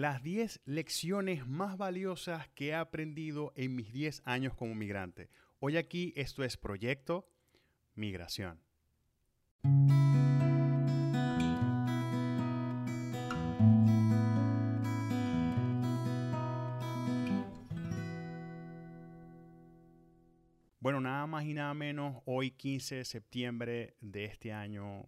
las 0.00 0.22
10 0.22 0.62
lecciones 0.64 1.46
más 1.46 1.76
valiosas 1.76 2.48
que 2.54 2.68
he 2.68 2.74
aprendido 2.74 3.52
en 3.54 3.76
mis 3.76 3.92
10 3.92 4.22
años 4.24 4.54
como 4.54 4.74
migrante. 4.74 5.28
Hoy 5.58 5.76
aquí 5.76 6.14
esto 6.16 6.42
es 6.42 6.56
Proyecto 6.56 7.28
Migración. 7.96 8.62
Bueno, 20.80 21.02
nada 21.02 21.26
más 21.26 21.44
y 21.44 21.52
nada 21.52 21.74
menos, 21.74 22.22
hoy 22.24 22.52
15 22.52 22.94
de 22.94 23.04
septiembre 23.04 23.96
de 24.00 24.24
este 24.24 24.50
año 24.50 25.04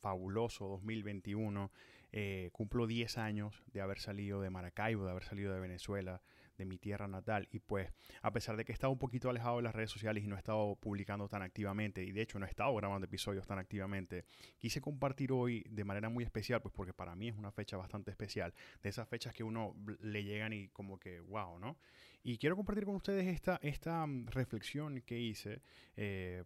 fabuloso 0.00 0.66
2021, 0.66 1.70
eh, 2.12 2.50
cumplo 2.52 2.86
10 2.86 3.18
años 3.18 3.62
de 3.72 3.80
haber 3.80 3.98
salido 3.98 4.40
de 4.40 4.50
Maracaibo, 4.50 5.04
de 5.04 5.10
haber 5.10 5.24
salido 5.24 5.52
de 5.52 5.60
Venezuela, 5.60 6.22
de 6.58 6.66
mi 6.66 6.78
tierra 6.78 7.08
natal. 7.08 7.48
Y 7.50 7.58
pues, 7.58 7.88
a 8.20 8.32
pesar 8.32 8.56
de 8.56 8.64
que 8.64 8.72
he 8.72 8.74
estado 8.74 8.92
un 8.92 8.98
poquito 8.98 9.30
alejado 9.30 9.56
de 9.56 9.62
las 9.62 9.74
redes 9.74 9.90
sociales 9.90 10.22
y 10.22 10.26
no 10.26 10.36
he 10.36 10.38
estado 10.38 10.76
publicando 10.76 11.28
tan 11.28 11.42
activamente, 11.42 12.04
y 12.04 12.12
de 12.12 12.22
hecho 12.22 12.38
no 12.38 12.46
he 12.46 12.48
estado 12.48 12.74
grabando 12.74 13.06
episodios 13.06 13.46
tan 13.46 13.58
activamente, 13.58 14.26
quise 14.58 14.80
compartir 14.80 15.32
hoy 15.32 15.64
de 15.70 15.84
manera 15.84 16.08
muy 16.08 16.24
especial, 16.24 16.60
pues 16.60 16.74
porque 16.74 16.92
para 16.92 17.14
mí 17.14 17.28
es 17.28 17.36
una 17.36 17.50
fecha 17.50 17.76
bastante 17.76 18.10
especial, 18.10 18.52
de 18.82 18.88
esas 18.90 19.08
fechas 19.08 19.34
que 19.34 19.42
uno 19.42 19.74
le 20.00 20.24
llegan 20.24 20.52
y 20.52 20.68
como 20.68 20.98
que, 20.98 21.20
wow, 21.20 21.58
¿no? 21.58 21.78
Y 22.22 22.38
quiero 22.38 22.56
compartir 22.56 22.84
con 22.84 22.94
ustedes 22.94 23.26
esta, 23.26 23.58
esta 23.62 24.06
mm, 24.06 24.26
reflexión 24.26 25.00
que 25.00 25.18
hice. 25.18 25.60
Eh, 25.96 26.44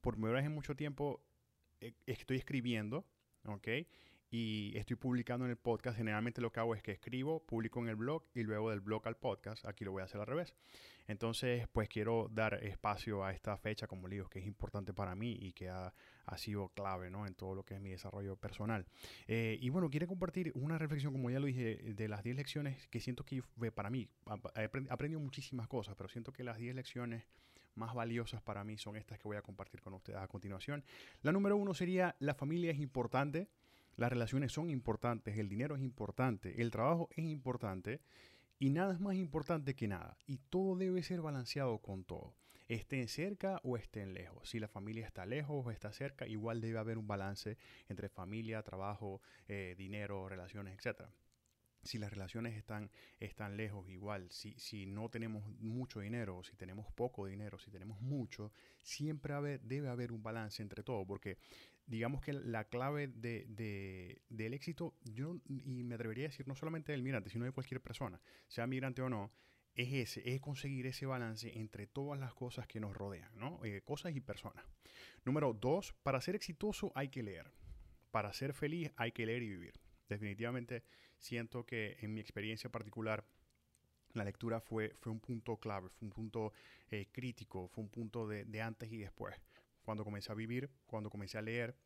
por 0.00 0.14
primera 0.14 0.36
vez 0.36 0.46
en 0.46 0.52
mucho 0.52 0.74
tiempo 0.74 1.22
eh, 1.80 1.94
estoy 2.06 2.38
escribiendo, 2.38 3.04
¿ok? 3.44 3.68
Y 4.30 4.76
estoy 4.76 4.96
publicando 4.96 5.44
en 5.44 5.50
el 5.50 5.56
podcast. 5.56 5.96
Generalmente 5.96 6.40
lo 6.40 6.52
que 6.52 6.60
hago 6.60 6.74
es 6.76 6.82
que 6.82 6.92
escribo, 6.92 7.44
publico 7.44 7.80
en 7.80 7.88
el 7.88 7.96
blog 7.96 8.24
y 8.32 8.44
luego 8.44 8.70
del 8.70 8.80
blog 8.80 9.06
al 9.08 9.16
podcast. 9.16 9.64
Aquí 9.66 9.84
lo 9.84 9.90
voy 9.90 10.02
a 10.02 10.04
hacer 10.04 10.20
al 10.20 10.26
revés. 10.28 10.54
Entonces, 11.08 11.66
pues 11.72 11.88
quiero 11.88 12.28
dar 12.30 12.54
espacio 12.62 13.24
a 13.24 13.32
esta 13.32 13.56
fecha, 13.56 13.88
como 13.88 14.06
le 14.06 14.16
digo, 14.16 14.28
que 14.28 14.38
es 14.38 14.46
importante 14.46 14.92
para 14.94 15.16
mí 15.16 15.32
y 15.32 15.52
que 15.52 15.68
ha, 15.68 15.92
sido 16.36 16.68
clave, 16.68 17.10
¿no? 17.10 17.26
En 17.26 17.34
todo 17.34 17.56
lo 17.56 17.64
que 17.64 17.74
es 17.74 17.80
mi 17.80 17.90
desarrollo 17.90 18.36
personal. 18.36 18.86
Eh, 19.26 19.58
y 19.60 19.68
bueno, 19.68 19.90
quiero 19.90 20.06
compartir 20.06 20.52
una 20.54 20.78
reflexión, 20.78 21.12
como 21.12 21.28
ya 21.28 21.40
lo 21.40 21.46
dije, 21.46 21.92
de 21.96 22.06
las 22.06 22.22
10 22.22 22.36
lecciones 22.36 22.86
que 22.86 23.00
siento 23.00 23.24
que 23.24 23.42
para 23.72 23.90
mí, 23.90 24.08
he 24.54 24.70
aprendido 24.90 25.18
muchísimas 25.18 25.66
cosas, 25.66 25.96
pero 25.96 26.08
siento 26.08 26.32
que 26.32 26.44
las 26.44 26.56
10 26.56 26.76
lecciones 26.76 27.24
más 27.74 27.94
valiosas 27.94 28.42
para 28.42 28.62
mí 28.62 28.78
son 28.78 28.96
estas 28.96 29.18
que 29.18 29.26
voy 29.26 29.36
a 29.36 29.42
compartir 29.42 29.80
con 29.80 29.94
ustedes 29.94 30.20
a 30.20 30.28
continuación. 30.28 30.84
La 31.22 31.32
número 31.32 31.56
uno 31.56 31.74
sería, 31.74 32.14
la 32.20 32.34
familia 32.34 32.70
es 32.70 32.78
importante, 32.78 33.48
las 34.00 34.10
relaciones 34.10 34.52
son 34.52 34.70
importantes, 34.70 35.36
el 35.36 35.50
dinero 35.50 35.76
es 35.76 35.82
importante, 35.82 36.62
el 36.62 36.70
trabajo 36.70 37.10
es 37.12 37.26
importante 37.26 38.00
y 38.58 38.70
nada 38.70 38.94
es 38.94 39.00
más 39.00 39.14
importante 39.14 39.76
que 39.76 39.88
nada. 39.88 40.16
Y 40.26 40.38
todo 40.38 40.74
debe 40.74 41.02
ser 41.02 41.20
balanceado 41.20 41.76
con 41.80 42.04
todo. 42.04 42.34
Estén 42.66 43.08
cerca 43.08 43.60
o 43.62 43.76
estén 43.76 44.14
lejos. 44.14 44.48
Si 44.48 44.58
la 44.58 44.68
familia 44.68 45.06
está 45.06 45.26
lejos 45.26 45.66
o 45.66 45.70
está 45.70 45.92
cerca, 45.92 46.26
igual 46.26 46.62
debe 46.62 46.78
haber 46.78 46.96
un 46.96 47.08
balance 47.08 47.58
entre 47.90 48.08
familia, 48.08 48.62
trabajo, 48.62 49.20
eh, 49.48 49.74
dinero, 49.76 50.30
relaciones, 50.30 50.78
etcétera 50.78 51.12
si 51.82 51.98
las 51.98 52.10
relaciones 52.10 52.56
están, 52.56 52.90
están 53.20 53.56
lejos, 53.56 53.88
igual, 53.88 54.30
si, 54.30 54.52
si 54.58 54.86
no 54.86 55.08
tenemos 55.08 55.46
mucho 55.60 56.00
dinero, 56.00 56.42
si 56.44 56.56
tenemos 56.56 56.92
poco 56.92 57.26
dinero, 57.26 57.58
si 57.58 57.70
tenemos 57.70 58.00
mucho, 58.00 58.52
siempre 58.82 59.58
debe 59.62 59.88
haber 59.88 60.12
un 60.12 60.22
balance 60.22 60.62
entre 60.62 60.82
todo, 60.82 61.06
porque 61.06 61.38
digamos 61.90 62.22
que 62.22 62.32
la 62.32 62.64
clave 62.64 63.08
de, 63.08 64.22
del 64.28 64.54
éxito, 64.54 64.94
yo 65.04 65.36
y 65.44 65.82
me 65.84 65.94
atrevería 65.94 66.24
a 66.24 66.28
decir 66.28 66.48
no 66.48 66.54
solamente 66.54 66.92
del 66.92 67.02
migrante, 67.02 67.30
sino 67.30 67.44
de 67.44 67.52
cualquier 67.52 67.80
persona, 67.82 68.20
sea 68.48 68.66
migrante 68.66 69.02
o 69.02 69.08
no, 69.08 69.30
es 69.74 69.92
ese, 69.92 70.34
es 70.34 70.40
conseguir 70.40 70.86
ese 70.86 71.06
balance 71.06 71.58
entre 71.58 71.86
todas 71.86 72.18
las 72.18 72.34
cosas 72.34 72.66
que 72.66 72.80
nos 72.80 72.96
rodean, 72.96 73.30
¿no? 73.36 73.64
Eh, 73.64 73.82
cosas 73.82 74.16
y 74.16 74.20
personas. 74.20 74.64
Número 75.24 75.52
dos, 75.52 75.94
para 76.02 76.20
ser 76.20 76.34
exitoso 76.34 76.92
hay 76.94 77.08
que 77.08 77.22
leer. 77.22 77.52
Para 78.10 78.32
ser 78.32 78.52
feliz 78.54 78.90
hay 78.96 79.12
que 79.12 79.26
leer 79.26 79.42
y 79.42 79.50
vivir 79.50 79.74
definitivamente 80.10 80.84
siento 81.18 81.64
que 81.64 81.96
en 82.00 82.12
mi 82.12 82.20
experiencia 82.20 82.70
particular, 82.70 83.24
la 84.12 84.24
lectura 84.24 84.60
fue, 84.60 84.92
fue 84.98 85.12
un 85.12 85.20
punto 85.20 85.56
clave, 85.56 85.88
fue 85.88 86.06
un 86.06 86.12
punto 86.12 86.52
eh, 86.90 87.08
crítico, 87.12 87.68
fue 87.68 87.84
un 87.84 87.90
punto 87.90 88.26
de, 88.26 88.44
de 88.44 88.60
antes 88.60 88.92
y 88.92 88.98
después. 88.98 89.34
Cuando 89.82 90.04
comencé 90.04 90.32
a 90.32 90.34
vivir, 90.34 90.68
cuando 90.86 91.08
comencé 91.08 91.38
a 91.38 91.42
leer, 91.42 91.76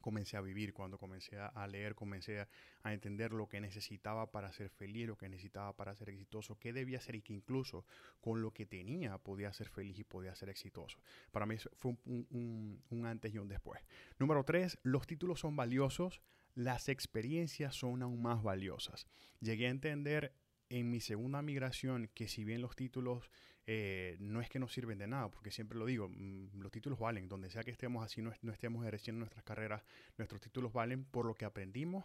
comencé 0.00 0.36
a 0.36 0.40
vivir, 0.40 0.72
cuando 0.72 0.98
comencé 0.98 1.38
a 1.38 1.66
leer, 1.66 1.94
comencé 1.94 2.40
a, 2.40 2.92
entender 2.92 3.32
lo 3.32 3.48
que 3.48 3.60
necesitaba 3.60 4.30
para 4.30 4.52
ser 4.52 4.70
feliz, 4.70 5.06
lo 5.06 5.16
que 5.16 5.28
necesitaba 5.28 5.76
para 5.76 5.94
ser 5.94 6.10
exitoso, 6.10 6.58
qué 6.58 6.72
debía 6.72 6.98
hacer 6.98 7.14
y 7.14 7.22
que 7.22 7.32
incluso 7.32 7.84
con 8.20 8.42
lo 8.42 8.52
que 8.52 8.66
tenía 8.66 9.18
podía 9.18 9.52
ser 9.52 9.68
feliz 9.68 9.98
y 9.98 10.04
podía 10.04 10.34
ser 10.34 10.48
exitoso. 10.48 10.98
Para 11.30 11.46
mí 11.46 11.56
fue 11.78 11.96
un, 12.06 12.82
un 12.90 13.06
antes 13.06 13.34
y 13.34 13.38
un 13.38 13.48
después. 13.48 13.82
Número 14.18 14.44
tres, 14.44 14.78
los 14.82 15.06
títulos 15.06 15.40
son 15.40 15.56
valiosos, 15.56 16.22
las 16.54 16.88
experiencias 16.88 17.74
son 17.74 18.02
aún 18.02 18.22
más 18.22 18.42
valiosas. 18.42 19.06
Llegué 19.40 19.66
a 19.66 19.70
entender 19.70 20.34
en 20.70 20.90
mi 20.90 21.00
segunda 21.00 21.42
migración 21.42 22.08
que 22.14 22.28
si 22.28 22.44
bien 22.44 22.62
los 22.62 22.76
títulos 22.76 23.30
eh, 23.66 24.16
no 24.20 24.40
es 24.40 24.48
que 24.48 24.58
nos 24.58 24.72
sirven 24.72 24.98
de 24.98 25.06
nada, 25.06 25.30
porque 25.30 25.50
siempre 25.50 25.78
lo 25.78 25.86
digo, 25.86 26.08
mm, 26.08 26.60
los 26.60 26.72
títulos 26.72 26.98
valen, 26.98 27.28
donde 27.28 27.50
sea 27.50 27.62
que 27.62 27.70
estemos 27.70 28.04
así, 28.04 28.22
no, 28.22 28.32
estemos 28.32 28.84
ejerciendo 28.84 29.20
nuestras 29.20 29.44
carreras, 29.44 29.82
nuestros 30.18 30.40
títulos 30.40 30.72
valen 30.72 31.04
por 31.04 31.26
lo 31.26 31.34
que 31.34 31.44
aprendimos 31.44 32.04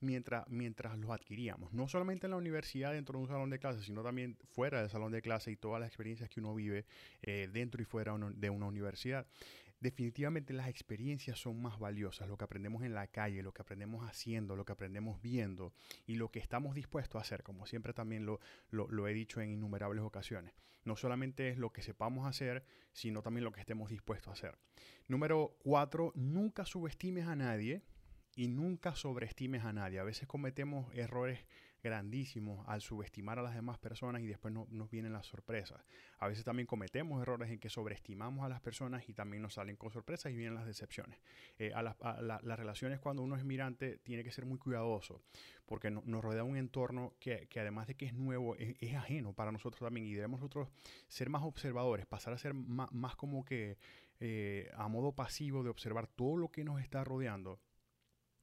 mientras, 0.00 0.48
mientras 0.48 0.98
los 0.98 1.10
adquiríamos. 1.10 1.72
No 1.72 1.88
solamente 1.88 2.26
en 2.26 2.32
la 2.32 2.36
universidad 2.36 2.92
dentro 2.92 3.18
de 3.18 3.22
un 3.22 3.28
salón 3.28 3.50
de 3.50 3.58
clase, 3.58 3.82
sino 3.82 4.02
también 4.02 4.36
fuera 4.52 4.80
del 4.80 4.90
salón 4.90 5.12
de 5.12 5.22
clase 5.22 5.50
y 5.50 5.56
todas 5.56 5.80
las 5.80 5.88
experiencias 5.88 6.28
que 6.28 6.40
uno 6.40 6.54
vive 6.54 6.86
eh, 7.22 7.48
dentro 7.52 7.80
y 7.82 7.84
fuera 7.84 8.16
de 8.34 8.50
una 8.50 8.66
universidad 8.66 9.26
definitivamente 9.84 10.54
las 10.54 10.68
experiencias 10.68 11.38
son 11.38 11.60
más 11.60 11.78
valiosas, 11.78 12.26
lo 12.26 12.38
que 12.38 12.44
aprendemos 12.44 12.82
en 12.84 12.94
la 12.94 13.06
calle, 13.06 13.42
lo 13.42 13.52
que 13.52 13.60
aprendemos 13.60 14.08
haciendo, 14.08 14.56
lo 14.56 14.64
que 14.64 14.72
aprendemos 14.72 15.20
viendo 15.20 15.74
y 16.06 16.14
lo 16.14 16.30
que 16.30 16.38
estamos 16.38 16.74
dispuestos 16.74 17.18
a 17.18 17.22
hacer, 17.22 17.42
como 17.42 17.66
siempre 17.66 17.92
también 17.92 18.24
lo, 18.24 18.38
he 19.06 19.12
dicho 19.12 19.42
en 19.42 19.50
innumerables 19.50 20.02
ocasiones. 20.02 20.54
No 20.84 20.96
solamente 20.96 21.50
es 21.50 21.58
lo 21.58 21.70
que 21.70 21.82
sepamos 21.82 22.26
hacer, 22.26 22.64
sino 22.92 23.20
también 23.20 23.44
lo 23.44 23.52
que 23.52 23.60
estemos 23.60 23.90
dispuestos 23.90 24.30
a 24.30 24.32
hacer. 24.32 24.58
Número 25.06 25.54
cuatro, 25.58 26.12
nunca 26.14 26.64
subestimes 26.64 27.26
a 27.26 27.36
nadie 27.36 27.82
y 28.36 28.48
nunca 28.48 28.94
sobreestimes 28.94 29.64
a 29.64 29.74
nadie. 29.74 29.98
A 29.98 30.04
veces 30.04 30.26
cometemos 30.26 30.94
errores 30.94 31.40
grandísimos 31.84 32.66
al 32.66 32.80
subestimar 32.80 33.38
a 33.38 33.42
las 33.42 33.54
demás 33.54 33.78
personas 33.78 34.22
y 34.22 34.26
después 34.26 34.52
no, 34.52 34.66
nos 34.70 34.90
vienen 34.90 35.12
las 35.12 35.26
sorpresas. 35.26 35.84
A 36.18 36.26
veces 36.26 36.42
también 36.42 36.66
cometemos 36.66 37.20
errores 37.20 37.50
en 37.50 37.58
que 37.58 37.68
sobreestimamos 37.68 38.44
a 38.44 38.48
las 38.48 38.62
personas 38.62 39.06
y 39.06 39.12
también 39.12 39.42
nos 39.42 39.54
salen 39.54 39.76
con 39.76 39.90
sorpresas 39.90 40.32
y 40.32 40.36
vienen 40.36 40.54
las 40.54 40.66
decepciones. 40.66 41.20
Eh, 41.58 41.72
a, 41.74 41.82
las 41.82 42.58
relaciones 42.58 43.00
cuando 43.00 43.22
uno 43.22 43.36
es 43.36 43.44
mirante 43.44 43.98
tiene 43.98 44.24
que 44.24 44.32
ser 44.32 44.46
muy 44.46 44.58
cuidadoso 44.58 45.20
porque 45.66 45.90
nos 45.90 46.24
rodea 46.24 46.42
un 46.42 46.56
entorno 46.56 47.14
que, 47.20 47.48
además 47.56 47.86
de 47.86 47.96
que 47.96 48.06
es 48.06 48.14
nuevo, 48.14 48.56
es, 48.56 48.94
ajeno 48.94 49.34
para 49.34 49.52
nosotros 49.52 49.80
también 49.80 50.06
y 50.06 50.14
debemos 50.14 50.40
nosotros 50.40 50.68
ser 51.08 51.28
más 51.28 51.42
observadores, 51.42 52.06
pasar 52.06 52.32
a 52.32 52.38
ser 52.38 52.54
más, 52.54 53.16
como 53.16 53.44
que 53.44 53.76
eh, 54.20 54.70
a 54.74 54.88
modo 54.88 55.12
pasivo 55.12 55.62
de 55.62 55.68
observar 55.68 56.06
todo 56.06 56.38
lo 56.38 56.50
que 56.50 56.64
nos 56.64 56.80
está 56.80 57.04
rodeando 57.04 57.60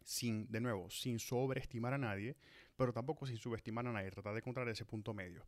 sin, 0.03 0.51
de 0.51 0.61
nuevo, 0.61 0.89
sin 0.89 1.19
sobreestimar 1.19 1.93
a 1.93 1.97
nadie, 1.97 2.35
pero 2.81 2.93
tampoco 2.93 3.27
sin 3.27 3.37
subestimar 3.37 3.85
a 3.85 3.91
nadie, 3.91 4.09
tratar 4.09 4.33
de 4.33 4.39
encontrar 4.39 4.67
ese 4.67 4.85
punto 4.85 5.13
medio. 5.13 5.45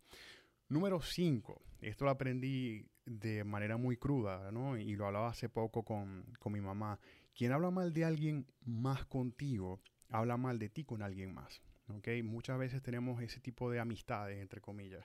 Número 0.69 1.01
5, 1.01 1.63
esto 1.81 2.05
lo 2.05 2.11
aprendí 2.11 2.85
de 3.07 3.44
manera 3.44 3.75
muy 3.75 3.97
cruda. 3.97 4.51
Y 4.79 4.95
lo 4.95 5.07
hablaba 5.07 5.29
hace 5.29 5.49
poco 5.49 5.81
con, 5.81 6.25
con 6.38 6.53
mi 6.53 6.61
mamá. 6.61 6.99
Quien 7.33 7.51
habla 7.51 7.71
mal 7.71 7.91
de 7.91 8.05
alguien 8.05 8.45
más 8.63 9.05
contigo, 9.05 9.81
habla 10.09 10.38
mal 10.38 10.59
de 10.59 10.69
ti 10.69 10.83
con 10.83 11.01
alguien 11.01 11.33
más. 11.33 11.63
¿ok? 11.88 12.07
Muchas 12.23 12.59
veces 12.59 12.83
tenemos 12.83 13.19
ese 13.23 13.39
tipo 13.39 13.71
de 13.71 13.79
amistades, 13.79 14.39
entre 14.39 14.62
comillas, 14.62 15.03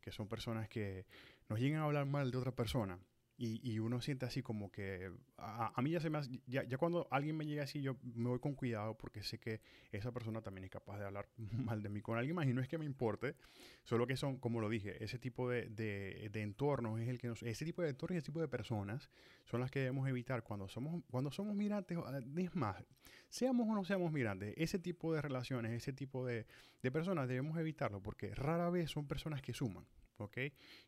que 0.00 0.12
son 0.12 0.28
personas 0.28 0.70
que 0.70 1.04
nos 1.50 1.60
llegan 1.60 1.82
a 1.82 1.84
hablar 1.84 2.06
mal 2.06 2.30
de 2.30 2.38
otra 2.38 2.52
persona 2.52 2.98
y, 3.38 3.60
y, 3.70 3.78
uno 3.78 4.00
siente 4.00 4.24
así 4.24 4.42
como 4.42 4.70
que 4.70 5.10
a, 5.36 5.70
a 5.74 5.82
mí 5.82 5.90
ya 5.90 6.00
se 6.00 6.08
me 6.08 6.18
hace, 6.18 6.40
ya, 6.46 6.64
ya, 6.64 6.78
cuando 6.78 7.06
alguien 7.10 7.36
me 7.36 7.44
llega 7.44 7.64
así 7.64 7.82
yo 7.82 7.96
me 8.02 8.30
voy 8.30 8.38
con 8.38 8.54
cuidado 8.54 8.96
porque 8.96 9.22
sé 9.22 9.38
que 9.38 9.60
esa 9.92 10.10
persona 10.10 10.40
también 10.40 10.64
es 10.64 10.70
capaz 10.70 10.98
de 10.98 11.04
hablar 11.04 11.28
mal 11.52 11.82
de 11.82 11.90
mí 11.90 12.00
con 12.00 12.16
alguien 12.16 12.34
más 12.34 12.46
y 12.46 12.54
no 12.54 12.62
es 12.62 12.68
que 12.68 12.78
me 12.78 12.86
importe, 12.86 13.36
solo 13.84 14.06
que 14.06 14.16
son, 14.16 14.38
como 14.38 14.60
lo 14.60 14.70
dije, 14.70 15.02
ese 15.04 15.18
tipo 15.18 15.50
de, 15.50 15.68
de, 15.68 16.30
de 16.32 16.42
entornos 16.42 16.98
es 16.98 17.08
el 17.08 17.18
que 17.18 17.28
nos, 17.28 17.42
ese 17.42 17.64
tipo 17.66 17.82
de 17.82 17.90
entornos 17.90 18.14
y 18.14 18.18
ese 18.18 18.26
tipo 18.26 18.40
de 18.40 18.48
personas 18.48 19.10
son 19.44 19.60
las 19.60 19.70
que 19.70 19.80
debemos 19.80 20.08
evitar 20.08 20.42
cuando 20.42 20.66
somos, 20.68 21.04
cuando 21.10 21.30
somos 21.30 21.54
migrantes, 21.54 21.98
es 22.38 22.56
más, 22.56 22.82
seamos 23.28 23.68
o 23.68 23.74
no 23.74 23.84
seamos 23.84 24.12
migrantes, 24.12 24.54
ese 24.56 24.78
tipo 24.78 25.12
de 25.12 25.20
relaciones, 25.20 25.72
ese 25.72 25.92
tipo 25.92 26.24
de, 26.24 26.46
de 26.82 26.90
personas 26.90 27.28
debemos 27.28 27.58
evitarlo 27.58 28.00
porque 28.00 28.34
rara 28.34 28.70
vez 28.70 28.90
son 28.90 29.06
personas 29.06 29.42
que 29.42 29.52
suman, 29.52 29.86
¿ok? 30.16 30.38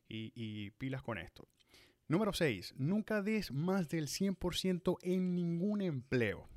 Y, 0.08 0.32
y 0.34 0.70
pilas 0.70 1.02
con 1.02 1.18
esto. 1.18 1.46
Número 2.08 2.32
6. 2.32 2.74
Nunca 2.78 3.20
des 3.20 3.52
más 3.52 3.90
del 3.90 4.06
100% 4.06 4.96
en 5.02 5.34
ningún 5.34 5.82
empleo. 5.82 6.48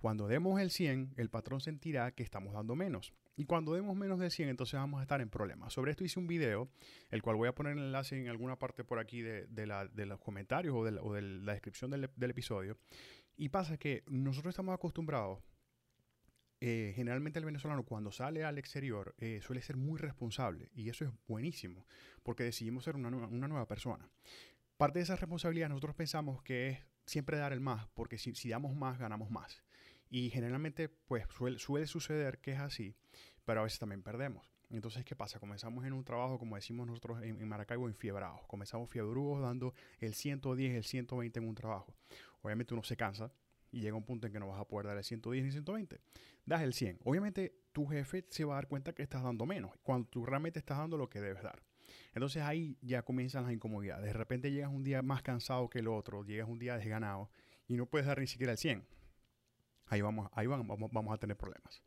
Cuando 0.00 0.26
demos 0.26 0.58
el 0.58 0.70
100, 0.70 1.12
el 1.18 1.28
patrón 1.28 1.60
sentirá 1.60 2.12
que 2.12 2.22
estamos 2.22 2.54
dando 2.54 2.74
menos. 2.74 3.12
Y 3.36 3.44
cuando 3.44 3.74
demos 3.74 3.94
menos 3.94 4.18
del 4.18 4.30
100, 4.30 4.48
entonces 4.48 4.80
vamos 4.80 5.00
a 5.00 5.02
estar 5.02 5.20
en 5.20 5.28
problemas. 5.28 5.74
Sobre 5.74 5.90
esto 5.90 6.02
hice 6.02 6.18
un 6.18 6.26
video, 6.26 6.70
el 7.10 7.20
cual 7.20 7.36
voy 7.36 7.48
a 7.48 7.54
poner 7.54 7.74
el 7.74 7.84
enlace 7.84 8.18
en 8.18 8.28
alguna 8.28 8.58
parte 8.58 8.84
por 8.84 8.98
aquí 8.98 9.20
de, 9.20 9.46
los 9.66 10.20
comentarios 10.20 10.74
o 10.74 10.82
de 10.82 10.92
la, 11.20 11.52
descripción 11.52 11.90
del, 11.90 12.30
episodio. 12.30 12.78
Y 13.36 13.50
pasa 13.50 13.76
que 13.76 14.02
nosotros 14.06 14.52
estamos 14.52 14.74
acostumbrados 14.74 15.40
eh, 16.60 16.94
generalmente 16.96 17.38
el 17.38 17.44
venezolano 17.44 17.82
cuando 17.82 18.10
sale 18.10 18.44
al 18.44 18.56
exterior 18.56 19.14
eh, 19.18 19.40
suele 19.42 19.60
ser 19.60 19.76
muy 19.76 19.98
responsable 19.98 20.70
y 20.72 20.88
eso 20.88 21.04
es 21.04 21.10
buenísimo 21.26 21.86
porque 22.22 22.44
decidimos 22.44 22.84
ser 22.84 22.96
una 22.96 23.10
nueva 23.10 23.66
persona. 23.66 24.08
Parte 24.76 24.98
de 24.98 25.04
esa 25.04 25.16
responsabilidad 25.16 25.68
nosotros 25.68 25.94
pensamos 25.94 26.42
que 26.42 26.68
es 26.68 26.78
siempre 27.06 27.38
dar 27.38 27.52
el 27.52 27.60
más 27.60 27.86
porque 27.94 28.18
si, 28.18 28.48
damos 28.48 28.74
más 28.74 28.98
ganamos 28.98 29.30
más. 29.30 29.62
Y 30.10 30.30
generalmente, 30.30 30.88
pues 30.88 31.26
suele, 31.58 31.86
suceder 31.86 32.40
que 32.40 32.52
es 32.52 32.58
así, 32.58 32.94
pero 33.44 33.60
a 33.60 33.64
veces 33.64 33.78
también 33.78 34.02
perdemos. 34.02 34.44
Entonces, 34.70 35.04
¿qué 35.04 35.14
pasa? 35.14 35.38
Comenzamos 35.38 35.84
en 35.84 35.92
un 35.92 36.04
trabajo, 36.04 36.38
como 36.38 36.56
decimos 36.56 36.86
nosotros 36.86 37.22
en, 37.22 37.40
en 37.40 37.48
Maracaibo, 37.48 37.88
enfiebrados. 37.88 38.40
Comenzamos 38.46 38.90
fiebrudos 38.90 39.42
dando 39.42 39.74
el 40.00 40.14
110, 40.14 40.74
el 40.74 40.84
120 40.84 41.38
en 41.38 41.48
un 41.48 41.54
trabajo. 41.54 41.94
Obviamente 42.42 42.74
uno 42.74 42.82
se 42.82 42.96
cansa 42.96 43.32
y 43.70 43.80
llega 43.80 43.96
un 43.96 44.04
punto 44.04 44.26
en 44.26 44.32
que 44.32 44.40
no 44.40 44.48
vas 44.48 44.60
a 44.60 44.66
poder 44.66 44.86
dar 44.86 44.96
el 44.96 45.04
110 45.04 45.44
ni 45.44 45.50
120. 45.52 46.00
Das 46.46 46.62
el 46.62 46.74
100. 46.74 47.00
Obviamente 47.04 47.54
tu 47.72 47.86
jefe 47.86 48.24
se 48.28 48.44
va 48.44 48.54
a 48.54 48.56
dar 48.56 48.68
cuenta 48.68 48.92
que 48.92 49.02
estás 49.02 49.22
dando 49.22 49.46
menos, 49.46 49.72
cuando 49.82 50.08
tú 50.08 50.26
realmente 50.26 50.58
estás 50.58 50.78
dando 50.78 50.96
lo 50.96 51.08
que 51.08 51.20
debes 51.20 51.42
dar. 51.42 51.62
Entonces 52.14 52.42
ahí 52.42 52.76
ya 52.82 53.02
comienzan 53.02 53.44
las 53.44 53.52
incomodidades. 53.52 54.04
De 54.04 54.12
repente 54.12 54.50
llegas 54.50 54.70
un 54.70 54.84
día 54.84 55.02
más 55.02 55.22
cansado 55.22 55.68
que 55.68 55.80
el 55.80 55.88
otro, 55.88 56.24
llegas 56.24 56.48
un 56.48 56.58
día 56.58 56.76
desganado 56.76 57.30
y 57.66 57.76
no 57.76 57.86
puedes 57.86 58.06
dar 58.06 58.18
ni 58.18 58.26
siquiera 58.26 58.52
el 58.52 58.58
100 58.58 58.84
ahí 59.86 60.00
vamos, 60.00 60.30
ahí 60.34 60.46
vamos, 60.46 60.66
vamos 60.92 61.14
a 61.14 61.18
tener 61.18 61.36
problemas. 61.36 61.82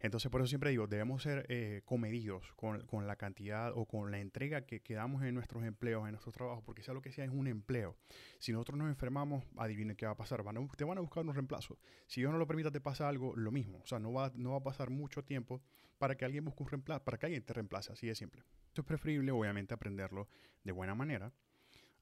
Entonces, 0.00 0.30
por 0.30 0.40
eso 0.40 0.46
siempre 0.46 0.70
digo, 0.70 0.86
debemos 0.86 1.24
ser 1.24 1.44
eh, 1.48 1.82
comedidos 1.84 2.52
con, 2.54 2.86
con, 2.86 3.08
la 3.08 3.16
cantidad 3.16 3.72
o 3.74 3.84
con 3.84 4.12
la 4.12 4.20
entrega 4.20 4.64
que, 4.64 4.80
quedamos 4.80 5.24
en 5.24 5.34
nuestros 5.34 5.64
empleos, 5.64 6.04
en 6.04 6.12
nuestros 6.12 6.32
trabajos, 6.32 6.62
porque 6.62 6.84
sea 6.84 6.94
lo 6.94 7.02
que 7.02 7.10
sea, 7.10 7.24
es 7.24 7.32
un 7.32 7.48
empleo. 7.48 7.96
Si 8.38 8.52
nosotros 8.52 8.78
nos 8.78 8.88
enfermamos, 8.88 9.44
adivinen 9.56 9.96
qué 9.96 10.06
va 10.06 10.12
a 10.12 10.16
pasar. 10.16 10.44
Van 10.44 10.56
a, 10.56 10.68
te 10.76 10.84
van 10.84 10.98
a 10.98 11.00
buscar 11.00 11.26
un 11.26 11.34
reemplazo. 11.34 11.78
Si 12.06 12.20
Dios 12.20 12.30
no 12.32 12.38
lo 12.38 12.46
permita, 12.46 12.70
te 12.70 12.80
pasa 12.80 13.08
algo, 13.08 13.34
lo 13.34 13.50
mismo. 13.50 13.80
O 13.82 13.86
sea, 13.88 13.98
no 13.98 14.12
va, 14.12 14.30
no 14.36 14.52
va 14.52 14.58
a 14.58 14.62
pasar 14.62 14.88
mucho 14.88 15.24
tiempo 15.24 15.62
para 15.98 16.16
que 16.16 16.24
alguien 16.24 16.44
busque 16.44 16.62
un 16.62 16.82
para 16.82 17.18
que 17.18 17.26
alguien 17.26 17.42
te 17.42 17.52
reemplace. 17.52 17.92
Así 17.92 18.06
de 18.06 18.14
simple. 18.14 18.42
Esto 18.68 18.82
es 18.82 18.86
preferible, 18.86 19.32
obviamente, 19.32 19.74
aprenderlo 19.74 20.28
de 20.64 20.72
buena 20.72 20.94
manera 20.94 21.32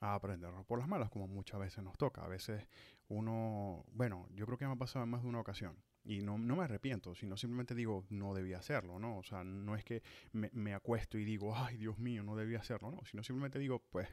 a 0.01 0.15
aprenderlo 0.15 0.65
por 0.65 0.79
las 0.79 0.89
malas, 0.89 1.11
como 1.11 1.27
muchas 1.27 1.59
veces 1.61 1.83
nos 1.83 1.97
toca. 1.97 2.23
A 2.25 2.29
veces 2.29 2.67
uno, 3.09 3.85
bueno, 3.93 4.29
yo 4.35 4.47
creo 4.47 4.59
que 4.59 4.67
me 4.67 4.73
ha 4.73 4.77
pasado 4.77 5.05
en 5.05 5.11
más 5.11 5.23
de 5.23 5.29
una 5.29 5.41
ocasión. 5.41 5.77
Y 6.05 6.21
no, 6.23 6.39
no 6.39 6.57
me 6.57 6.65
arrepiento, 6.65 7.15
sino 7.15 7.37
simplemente 7.37 7.75
digo, 7.75 8.05
no 8.11 8.33
debía 8.33 8.59
hacerlo, 8.59 8.99
¿no? 8.99 9.19
O 9.19 9.23
sea, 9.25 9.43
no 9.43 9.75
es 9.75 9.85
que 9.85 10.03
me, 10.33 10.51
me 10.53 10.73
acuesto 10.73 11.19
y 11.19 11.25
digo, 11.25 11.57
ay, 11.57 11.79
Dios 11.79 11.99
mío, 11.99 12.23
no 12.23 12.37
debía 12.37 12.61
hacerlo, 12.61 12.93
no. 12.93 13.05
Sino 13.07 13.25
simplemente 13.25 13.59
digo, 13.59 13.83
pues, 13.91 14.09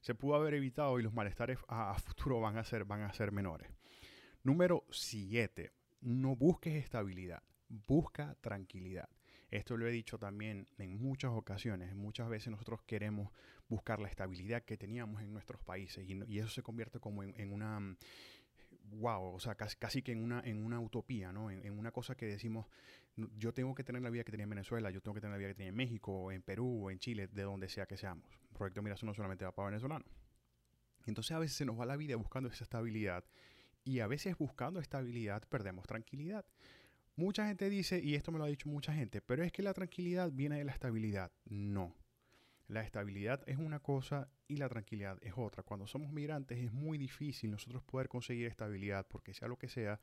se 0.00 0.14
pudo 0.14 0.34
haber 0.34 0.54
evitado 0.54 0.98
y 0.98 1.02
los 1.02 1.12
malestares 1.12 1.58
a, 1.68 1.92
a 1.92 1.98
futuro 1.98 2.40
van 2.40 2.56
a, 2.56 2.64
ser, 2.64 2.84
van 2.84 3.02
a 3.02 3.12
ser 3.12 3.30
menores. 3.30 3.70
Número 4.42 4.84
7. 4.90 5.72
No 6.00 6.34
busques 6.34 6.74
estabilidad, 6.74 7.42
busca 7.68 8.36
tranquilidad. 8.40 9.08
Esto 9.50 9.76
lo 9.76 9.86
he 9.86 9.90
dicho 9.90 10.18
también 10.18 10.66
en 10.78 11.00
muchas 11.00 11.30
ocasiones. 11.30 11.94
Muchas 11.94 12.28
veces 12.28 12.50
nosotros 12.50 12.82
queremos 12.82 13.30
buscar 13.68 13.98
la 14.00 14.08
estabilidad 14.08 14.62
que 14.62 14.76
teníamos 14.76 15.22
en 15.22 15.32
nuestros 15.32 15.60
países 15.62 16.06
y, 16.08 16.38
eso 16.38 16.48
se 16.48 16.62
convierte 16.62 17.00
como 17.00 17.22
en, 17.22 17.52
una 17.52 17.96
wow, 18.90 19.34
o 19.34 19.40
sea, 19.40 19.54
casi, 19.54 20.02
que 20.02 20.12
en 20.12 20.22
una, 20.22 20.40
en 20.40 20.64
una 20.64 20.80
utopía, 20.80 21.32
¿no? 21.32 21.50
En, 21.50 21.78
una 21.78 21.92
cosa 21.92 22.14
que 22.14 22.26
decimos, 22.26 22.66
yo 23.16 23.52
tengo 23.52 23.74
que 23.74 23.84
tener 23.84 24.02
la 24.02 24.10
vida 24.10 24.24
que 24.24 24.30
tenía 24.30 24.44
en 24.44 24.50
Venezuela, 24.50 24.90
yo 24.90 25.00
tengo 25.00 25.14
que 25.14 25.20
tener 25.20 25.32
la 25.32 25.38
vida 25.38 25.48
que 25.48 25.54
tenía 25.54 25.70
en 25.70 25.76
México, 25.76 26.32
en 26.32 26.42
Perú, 26.42 26.86
o 26.86 26.90
en 26.90 26.98
Chile, 26.98 27.28
de 27.28 27.42
donde 27.42 27.68
sea 27.68 27.86
que 27.86 27.96
seamos. 27.96 28.24
Proyecto 28.52 28.82
Mira, 28.82 28.96
no 29.02 29.14
solamente 29.14 29.44
va 29.44 29.52
para 29.52 29.68
venezolanos. 29.70 30.08
Entonces 31.06 31.32
a 31.32 31.38
veces 31.38 31.56
se 31.56 31.64
nos 31.64 31.78
va 31.78 31.86
la 31.86 31.96
vida 31.96 32.16
buscando 32.16 32.48
esa 32.48 32.64
estabilidad 32.64 33.24
y 33.84 34.00
a 34.00 34.06
veces 34.06 34.36
buscando 34.36 34.80
estabilidad 34.80 35.42
perdemos 35.48 35.86
tranquilidad. 35.86 36.44
Mucha 37.18 37.48
gente 37.48 37.68
dice, 37.68 37.98
y 37.98 38.14
esto 38.14 38.30
me 38.30 38.38
lo 38.38 38.44
ha 38.44 38.48
dicho 38.48 38.68
mucha 38.68 38.92
gente, 38.92 39.20
pero 39.20 39.42
es 39.42 39.50
que 39.50 39.60
la 39.60 39.74
tranquilidad 39.74 40.30
viene 40.30 40.56
de 40.56 40.64
la 40.64 40.70
estabilidad. 40.70 41.32
No. 41.46 41.96
La 42.68 42.82
estabilidad 42.82 43.42
es 43.48 43.58
una 43.58 43.80
cosa 43.80 44.28
y 44.46 44.58
la 44.58 44.68
tranquilidad 44.68 45.18
es 45.22 45.32
otra. 45.34 45.64
Cuando 45.64 45.88
somos 45.88 46.12
migrantes 46.12 46.58
es 46.58 46.72
muy 46.72 46.96
difícil 46.96 47.50
nosotros 47.50 47.82
poder 47.82 48.08
conseguir 48.08 48.46
estabilidad 48.46 49.04
porque 49.08 49.34
sea 49.34 49.48
lo 49.48 49.58
que 49.58 49.66
sea, 49.68 49.98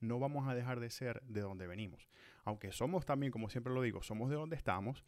no 0.00 0.18
vamos 0.18 0.46
a 0.46 0.54
dejar 0.54 0.78
de 0.78 0.90
ser 0.90 1.22
de 1.22 1.40
donde 1.40 1.66
venimos. 1.66 2.06
Aunque 2.44 2.70
somos 2.70 3.06
también, 3.06 3.32
como 3.32 3.48
siempre 3.48 3.72
lo 3.72 3.80
digo, 3.80 4.02
somos 4.02 4.28
de 4.28 4.36
donde 4.36 4.56
estamos, 4.56 5.06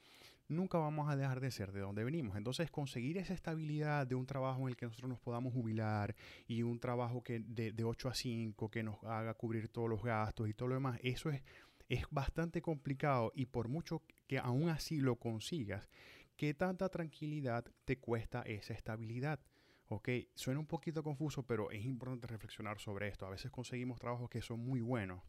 nunca 0.51 0.79
vamos 0.79 1.09
a 1.09 1.17
dejar 1.17 1.41
de 1.41 1.51
ser 1.51 1.73
de 1.73 1.81
donde 1.81 2.05
venimos. 2.05 2.37
Entonces, 2.37 2.71
conseguir 2.71 3.17
esa 3.19 3.33
estabilidad 3.33 4.07
de 4.07 4.15
un 4.15 4.27
trabajo 4.27 4.63
en 4.63 4.69
el 4.69 4.77
que 4.77 4.87
nosotros 4.87 5.09
nos 5.09 5.21
podamos 5.21 5.55
jubilar 5.55 6.15
y 6.47 6.63
un 6.63 6.79
trabajo 6.79 7.23
que 7.23 7.41
de, 7.41 7.73
de 7.73 7.85
8 7.85 8.09
a 8.09 8.15
5 8.15 8.71
que 8.71 8.83
nos 8.83 9.03
haga 9.05 9.35
cubrir 9.35 9.69
todos 9.69 9.89
los 9.89 10.03
gastos 10.03 10.49
y 10.49 10.55
todo 10.55 10.69
lo 10.69 10.75
demás, 10.75 10.99
eso 11.03 11.31
es, 11.31 11.43
es 11.89 12.05
bastante 12.11 12.61
complicado 12.61 13.33
y 13.35 13.47
por 13.47 13.69
mucho 13.69 14.03
que 14.27 14.39
aún 14.39 14.69
así 14.69 15.01
lo 15.01 15.17
consigas, 15.17 15.89
¿qué 16.37 16.55
tanta 16.55 16.89
tranquilidad 16.89 17.65
te 17.85 17.99
cuesta 17.99 18.43
esa 18.43 18.75
estabilidad? 18.75 19.41
Ok, 19.89 20.09
suena 20.35 20.61
un 20.61 20.67
poquito 20.67 21.03
confuso, 21.03 21.43
pero 21.45 21.71
es 21.73 21.85
importante 21.85 22.29
reflexionar 22.29 22.79
sobre 22.79 23.09
esto. 23.09 23.27
A 23.27 23.31
veces 23.31 23.51
conseguimos 23.51 23.99
trabajos 23.99 24.31
que 24.31 24.41
son 24.41 24.61
muy 24.61 24.81
buenos, 24.81 25.21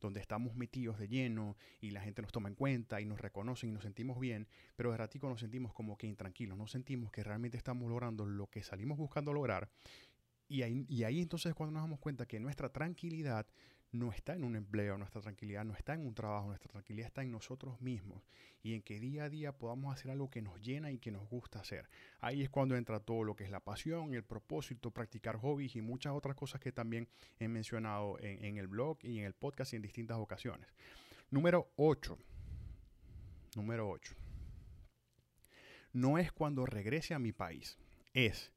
donde 0.00 0.20
estamos 0.20 0.54
metidos 0.56 0.98
de 0.98 1.08
lleno 1.08 1.56
y 1.80 1.90
la 1.90 2.00
gente 2.00 2.22
nos 2.22 2.32
toma 2.32 2.48
en 2.48 2.54
cuenta 2.54 3.00
y 3.00 3.04
nos 3.04 3.20
reconoce 3.20 3.66
y 3.66 3.70
nos 3.70 3.82
sentimos 3.82 4.18
bien, 4.18 4.48
pero 4.76 4.90
de 4.90 4.96
ratico 4.96 5.28
nos 5.28 5.40
sentimos 5.40 5.72
como 5.72 5.96
que 5.96 6.06
intranquilos, 6.06 6.56
no 6.58 6.66
sentimos 6.66 7.10
que 7.10 7.22
realmente 7.22 7.56
estamos 7.56 7.88
logrando 7.88 8.26
lo 8.26 8.48
que 8.48 8.62
salimos 8.62 8.98
buscando 8.98 9.32
lograr. 9.32 9.70
Y 10.46 10.62
ahí, 10.62 10.84
y 10.88 11.04
ahí 11.04 11.20
entonces 11.20 11.54
cuando 11.54 11.72
nos 11.72 11.82
damos 11.82 12.00
cuenta 12.00 12.26
que 12.26 12.38
nuestra 12.38 12.68
tranquilidad 12.70 13.46
no 13.94 14.10
está 14.10 14.34
en 14.34 14.42
un 14.42 14.56
empleo, 14.56 14.98
nuestra 14.98 15.20
tranquilidad 15.20 15.64
no 15.64 15.72
está 15.74 15.94
en 15.94 16.04
un 16.04 16.14
trabajo, 16.14 16.48
nuestra 16.48 16.68
tranquilidad 16.68 17.06
está 17.06 17.22
en 17.22 17.30
nosotros 17.30 17.80
mismos 17.80 18.24
y 18.60 18.74
en 18.74 18.82
que 18.82 18.98
día 18.98 19.24
a 19.24 19.30
día 19.30 19.52
podamos 19.52 19.94
hacer 19.94 20.10
algo 20.10 20.30
que 20.30 20.42
nos 20.42 20.60
llena 20.60 20.90
y 20.90 20.98
que 20.98 21.12
nos 21.12 21.28
gusta 21.28 21.60
hacer. 21.60 21.88
Ahí 22.18 22.42
es 22.42 22.50
cuando 22.50 22.76
entra 22.76 22.98
todo 22.98 23.22
lo 23.22 23.36
que 23.36 23.44
es 23.44 23.50
la 23.50 23.60
pasión, 23.60 24.12
el 24.12 24.24
propósito, 24.24 24.90
practicar 24.90 25.36
hobbies 25.36 25.76
y 25.76 25.80
muchas 25.80 26.12
otras 26.12 26.34
cosas 26.34 26.60
que 26.60 26.72
también 26.72 27.08
he 27.38 27.46
mencionado 27.46 28.18
en, 28.18 28.56
el 28.56 28.66
blog 28.66 28.98
y 29.02 29.20
en 29.20 29.26
el 29.26 29.34
podcast 29.34 29.72
y 29.72 29.76
en 29.76 29.82
distintas 29.82 30.18
ocasiones. 30.18 30.66
Número 31.30 31.70
8. 31.76 32.18
Número 33.54 33.88
8. 33.88 34.14
No 35.92 36.18
es 36.18 36.32
cuando 36.32 36.66
regrese 36.66 37.14
a 37.14 37.20
mi 37.20 37.30
país, 37.30 37.78
es 38.12 38.52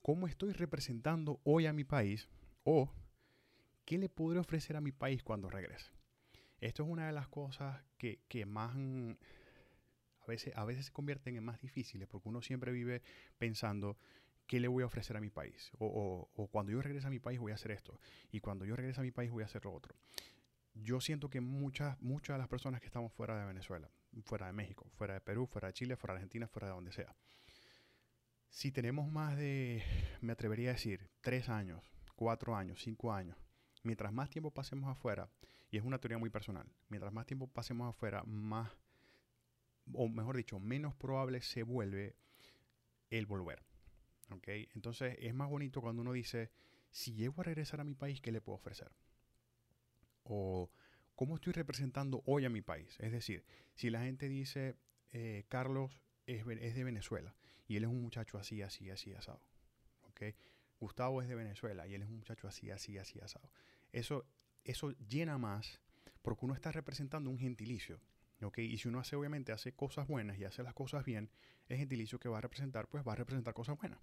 cómo 0.00 0.28
estoy 0.28 0.52
representando 0.52 1.40
hoy 1.42 1.66
a 1.66 1.72
mi 1.72 1.82
país 1.82 2.28
o 2.62 2.92
¿qué 3.86 3.96
le 3.96 4.10
podré 4.10 4.38
ofrecer 4.38 4.76
a 4.76 4.82
mi 4.82 4.92
país 4.92 5.22
cuando 5.22 5.48
regrese? 5.48 5.90
Esto 6.60 6.82
es 6.82 6.88
una 6.88 7.06
de 7.06 7.12
las 7.12 7.28
cosas 7.28 7.82
que, 7.96 8.44
más 8.46 8.76
a 8.76 10.26
veces, 10.26 10.54
a 10.56 10.64
veces 10.64 10.86
se 10.86 10.92
convierten 10.92 11.36
en 11.36 11.44
más 11.44 11.60
difíciles 11.60 12.08
porque 12.08 12.28
uno 12.28 12.42
siempre 12.42 12.72
vive 12.72 13.02
pensando 13.38 13.96
qué 14.46 14.60
le 14.60 14.68
voy 14.68 14.82
a 14.82 14.86
ofrecer 14.86 15.16
a 15.16 15.20
mi 15.20 15.30
país 15.30 15.70
o, 15.78 16.48
cuando 16.50 16.72
yo 16.72 16.82
regrese 16.82 17.06
a 17.06 17.10
mi 17.10 17.20
país 17.20 17.38
voy 17.38 17.52
a 17.52 17.54
hacer 17.54 17.70
esto 17.70 18.00
y 18.30 18.40
cuando 18.40 18.64
yo 18.64 18.76
regrese 18.76 19.00
a 19.00 19.04
mi 19.04 19.12
país 19.12 19.30
voy 19.30 19.42
a 19.42 19.46
hacer 19.46 19.64
lo 19.64 19.72
otro. 19.72 19.94
Yo 20.74 21.00
siento 21.00 21.30
que 21.30 21.40
muchas, 21.40 21.98
muchas 22.02 22.34
de 22.34 22.38
las 22.38 22.48
personas 22.48 22.80
que 22.80 22.86
estamos 22.86 23.12
fuera 23.12 23.38
de 23.38 23.46
Venezuela, 23.46 23.90
fuera 24.24 24.46
de 24.46 24.52
México, 24.52 24.90
fuera 24.94 25.14
de 25.14 25.20
Perú, 25.20 25.46
fuera 25.46 25.68
de 25.68 25.74
Chile, 25.74 25.96
fuera 25.96 26.14
de 26.14 26.18
Argentina, 26.18 26.48
fuera 26.48 26.68
de 26.68 26.74
donde 26.74 26.92
sea, 26.92 27.14
si 28.50 28.72
tenemos 28.72 29.10
más 29.10 29.36
de, 29.36 29.82
me 30.20 30.32
atrevería 30.32 30.70
a 30.70 30.72
decir, 30.74 31.08
tres 31.20 31.48
años, 31.48 31.82
cuatro 32.14 32.54
años, 32.56 32.80
cinco 32.82 33.12
años, 33.12 33.36
mientras 33.86 34.12
más 34.12 34.28
tiempo 34.28 34.50
pasemos 34.50 34.90
afuera, 34.90 35.30
y 35.70 35.78
es 35.78 35.84
una 35.84 35.98
teoría 35.98 36.18
muy 36.18 36.30
personal, 36.30 36.66
mientras 36.88 37.12
más 37.12 37.26
tiempo 37.26 37.46
pasemos 37.46 37.88
afuera, 37.88 38.22
más, 38.24 38.70
o 39.94 40.08
mejor 40.08 40.36
dicho, 40.36 40.58
menos 40.60 40.94
probable 40.94 41.40
se 41.40 41.62
vuelve 41.62 42.16
el 43.10 43.26
volver. 43.26 43.62
¿okay? 44.30 44.68
Entonces 44.74 45.16
es 45.20 45.34
más 45.34 45.48
bonito 45.48 45.80
cuando 45.80 46.02
uno 46.02 46.12
dice, 46.12 46.50
si 46.90 47.14
llego 47.14 47.40
a 47.40 47.44
regresar 47.44 47.80
a 47.80 47.84
mi 47.84 47.94
país, 47.94 48.20
¿qué 48.20 48.32
le 48.32 48.40
puedo 48.40 48.56
ofrecer? 48.56 48.90
O 50.24 50.70
cómo 51.14 51.36
estoy 51.36 51.52
representando 51.52 52.22
hoy 52.26 52.44
a 52.44 52.50
mi 52.50 52.62
país. 52.62 52.96
Es 53.00 53.12
decir, 53.12 53.44
si 53.74 53.90
la 53.90 54.02
gente 54.02 54.28
dice, 54.28 54.76
eh, 55.12 55.44
Carlos 55.48 56.00
es, 56.26 56.44
es, 56.46 56.74
de 56.74 56.84
Venezuela 56.84 57.34
y 57.68 57.76
él 57.76 57.84
es 57.84 57.90
un 57.90 58.02
muchacho 58.02 58.38
así, 58.38 58.62
así, 58.62 58.90
así, 58.90 59.14
asado. 59.14 59.40
¿okay? 60.10 60.34
Gustavo 60.80 61.22
es 61.22 61.28
de 61.28 61.34
Venezuela 61.34 61.86
y 61.86 61.94
él 61.94 62.02
es 62.02 62.08
un 62.08 62.16
muchacho 62.16 62.48
así, 62.48 62.70
así, 62.70 62.98
así, 62.98 63.20
asado 63.20 63.48
eso, 63.98 64.26
eso 64.64 64.92
llena 65.08 65.38
más 65.38 65.80
porque 66.22 66.44
uno 66.44 66.54
está 66.54 66.72
representando 66.72 67.30
un 67.30 67.38
gentilicio. 67.38 68.00
¿okay? 68.42 68.66
Y 68.66 68.78
si 68.78 68.88
uno 68.88 68.98
hace, 68.98 69.16
obviamente, 69.16 69.52
hace 69.52 69.72
cosas 69.72 70.06
buenas 70.06 70.38
y 70.38 70.44
hace 70.44 70.62
las 70.62 70.74
cosas 70.74 71.04
bien, 71.04 71.30
el 71.68 71.78
gentilicio 71.78 72.18
que 72.18 72.28
va 72.28 72.38
a 72.38 72.40
representar, 72.40 72.88
pues 72.88 73.06
va 73.06 73.12
a 73.12 73.16
representar 73.16 73.54
cosas 73.54 73.78
buenas. 73.78 73.98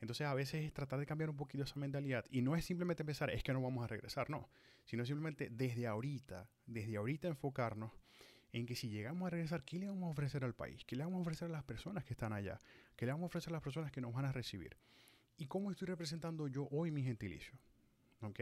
Entonces, 0.00 0.26
a 0.26 0.34
veces 0.34 0.64
es 0.64 0.72
tratar 0.72 0.98
de 0.98 1.06
cambiar 1.06 1.30
un 1.30 1.36
poquito 1.36 1.64
esa 1.64 1.78
mentalidad. 1.80 2.24
Y 2.30 2.42
no 2.42 2.54
es 2.54 2.64
simplemente 2.64 3.04
pensar, 3.04 3.30
es 3.30 3.42
que 3.42 3.52
no 3.52 3.60
vamos 3.60 3.82
a 3.84 3.86
regresar, 3.86 4.30
no. 4.30 4.48
Sino 4.84 5.04
simplemente 5.04 5.48
desde 5.50 5.86
ahorita, 5.86 6.48
desde 6.66 6.96
ahorita 6.96 7.28
enfocarnos 7.28 7.92
en 8.52 8.66
que 8.66 8.76
si 8.76 8.88
llegamos 8.88 9.26
a 9.26 9.30
regresar, 9.30 9.64
¿qué 9.64 9.78
le 9.78 9.88
vamos 9.88 10.08
a 10.08 10.10
ofrecer 10.12 10.44
al 10.44 10.54
país? 10.54 10.84
¿Qué 10.84 10.94
le 10.94 11.02
vamos 11.02 11.18
a 11.18 11.22
ofrecer 11.22 11.48
a 11.48 11.52
las 11.52 11.64
personas 11.64 12.04
que 12.04 12.12
están 12.12 12.32
allá? 12.32 12.60
¿Qué 12.94 13.04
le 13.04 13.12
vamos 13.12 13.24
a 13.24 13.26
ofrecer 13.26 13.50
a 13.52 13.54
las 13.54 13.62
personas 13.62 13.90
que 13.90 14.00
nos 14.00 14.12
van 14.12 14.26
a 14.26 14.32
recibir? 14.32 14.76
¿Y 15.36 15.46
cómo 15.46 15.72
estoy 15.72 15.86
representando 15.86 16.46
yo 16.46 16.68
hoy 16.70 16.92
mi 16.92 17.02
gentilicio? 17.02 17.58
¿Ok? 18.20 18.40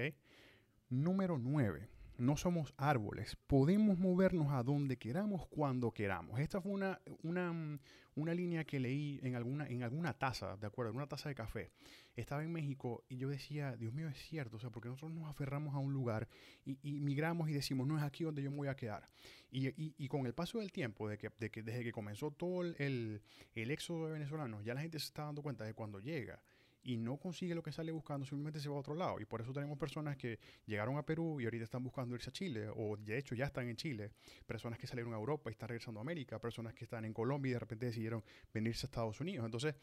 Número 0.93 1.39
9 1.39 1.89
no 2.19 2.37
somos 2.37 2.75
árboles, 2.77 3.37
podemos 3.47 3.99
movernos 3.99 4.53
a 4.53 4.63
donde 4.63 4.99
queramos 4.99 5.47
cuando 5.47 5.91
queramos. 5.91 6.39
Esta 6.39 6.61
fue 6.61 6.73
una, 6.73 7.01
una, 7.23 7.81
una, 8.15 8.35
línea 8.35 8.65
que 8.65 8.79
leí 8.79 9.19
en 9.23 9.35
alguna, 9.35 9.67
en 9.67 9.83
alguna 9.83 10.13
taza, 10.13 10.57
¿de 10.59 10.67
acuerdo? 10.67 10.91
En 10.91 10.99
una 10.99 11.09
taza 11.09 11.31
de 11.31 11.35
café. 11.35 11.71
Estaba 12.15 12.45
en 12.45 12.53
México 12.53 13.05
y 13.09 13.17
yo 13.17 13.29
decía, 13.29 13.75
Dios 13.77 13.95
mío, 13.95 14.09
es 14.09 14.19
cierto, 14.19 14.59
o 14.59 14.61
sea, 14.61 14.71
porque 14.71 14.89
nosotros 14.89 15.13
nos 15.13 15.29
aferramos 15.29 15.75
a 15.75 15.79
un 15.79 15.95
lugar 15.95 16.29
y, 16.65 17.01
migramos 17.01 17.49
y 17.49 17.55
decimos, 17.55 17.87
no 17.87 17.97
es 17.97 18.05
aquí 18.05 18.25
donde 18.25 18.43
yo 18.43 18.51
me 18.51 18.59
voy 18.59 18.69
a 18.69 18.77
quedar. 18.77 19.09
Y, 19.51 19.73
y, 19.77 20.09
con 20.09 20.27
el 20.27 20.35
paso 20.35 20.59
del 20.59 20.73
tiempo, 20.73 21.09
de 21.09 21.19
que, 21.19 21.31
de 21.39 21.51
que, 21.51 21.63
desde 21.63 21.83
que 21.83 21.93
comenzó 21.93 22.31
todo 22.31 22.63
el, 22.63 23.23
el 23.55 23.71
éxodo 23.71 24.07
de 24.07 24.13
venezolanos, 24.13 24.65
ya 24.65 24.75
la 24.75 24.83
gente 24.83 24.99
se 24.99 25.07
está 25.07 25.25
dando 25.25 25.43
cuenta 25.43 25.65
de 25.65 25.75
cuando 25.75 25.99
llega 25.99 26.43
y 26.85 26.97
no 26.97 27.17
consigue 27.17 27.55
lo 27.55 27.63
que 27.63 27.73
sale 27.73 27.93
buscando, 27.93 28.27
simplemente 28.27 28.61
se 28.61 28.69
va 28.69 28.77
a 28.77 28.79
otro 28.81 28.95
lado. 28.95 29.21
Y 29.21 29.25
por 29.25 29.41
eso 29.41 29.53
tenemos 29.53 29.79
personas 29.79 30.17
que 30.17 30.39
llegaron 30.67 30.97
a 30.97 31.05
Perú 31.05 31.41
y 31.41 31.45
ahorita 31.45 31.65
están 31.65 31.83
buscando 31.83 32.15
irse 32.15 32.31
a 32.31 32.33
Chile, 32.33 32.69
o 32.75 32.97
de 32.97 33.19
hecho 33.19 33.35
ya 33.35 33.47
están 33.47 33.69
en 33.69 33.77
Chile, 33.77 34.11
personas 34.47 34.79
que 34.79 34.87
salieron 34.87 35.13
a 35.15 35.17
Europa 35.17 35.51
y 35.51 35.53
están 35.53 35.69
regresando 35.69 36.01
a 36.01 36.03
América, 36.03 36.39
personas 36.39 36.75
que 36.75 36.85
están 36.85 37.05
en 37.05 37.13
Colombia 37.13 37.51
y 37.51 37.53
de 37.55 37.59
repente 37.59 37.87
decidieron 37.87 38.23
venirse 38.53 38.87
a 38.87 38.89
Estados 38.89 39.21
Unidos. 39.21 39.45
Entonces, 39.45 39.75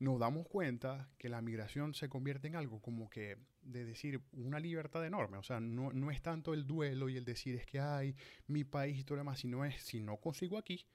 nos 0.00 0.20
damos 0.20 0.46
cuenta 0.46 1.08
que 1.18 1.28
la 1.28 1.42
migración 1.42 1.92
se 1.92 2.08
convierte 2.08 2.46
en 2.46 2.56
algo 2.56 2.80
como 2.80 3.10
que 3.10 3.36
de 3.62 3.84
decir 3.84 4.22
una 4.32 4.60
libertad 4.60 5.04
enorme. 5.04 5.38
O 5.38 5.42
sea, 5.42 5.60
no, 5.60 5.92
no 5.92 6.10
es 6.10 6.22
tanto 6.22 6.54
el 6.54 6.66
duelo 6.66 7.08
y 7.08 7.16
el 7.16 7.24
decir 7.24 7.56
es 7.56 7.66
que 7.66 7.80
hay 7.80 8.14
mi 8.46 8.64
país 8.64 8.98
y 8.98 9.04
todo 9.04 9.16
lo 9.16 9.20
demás, 9.20 9.40
sino 9.40 9.64
es 9.64 9.82
si 9.82 10.00
no 10.00 10.16
consigo 10.18 10.56
aquí, 10.56 10.86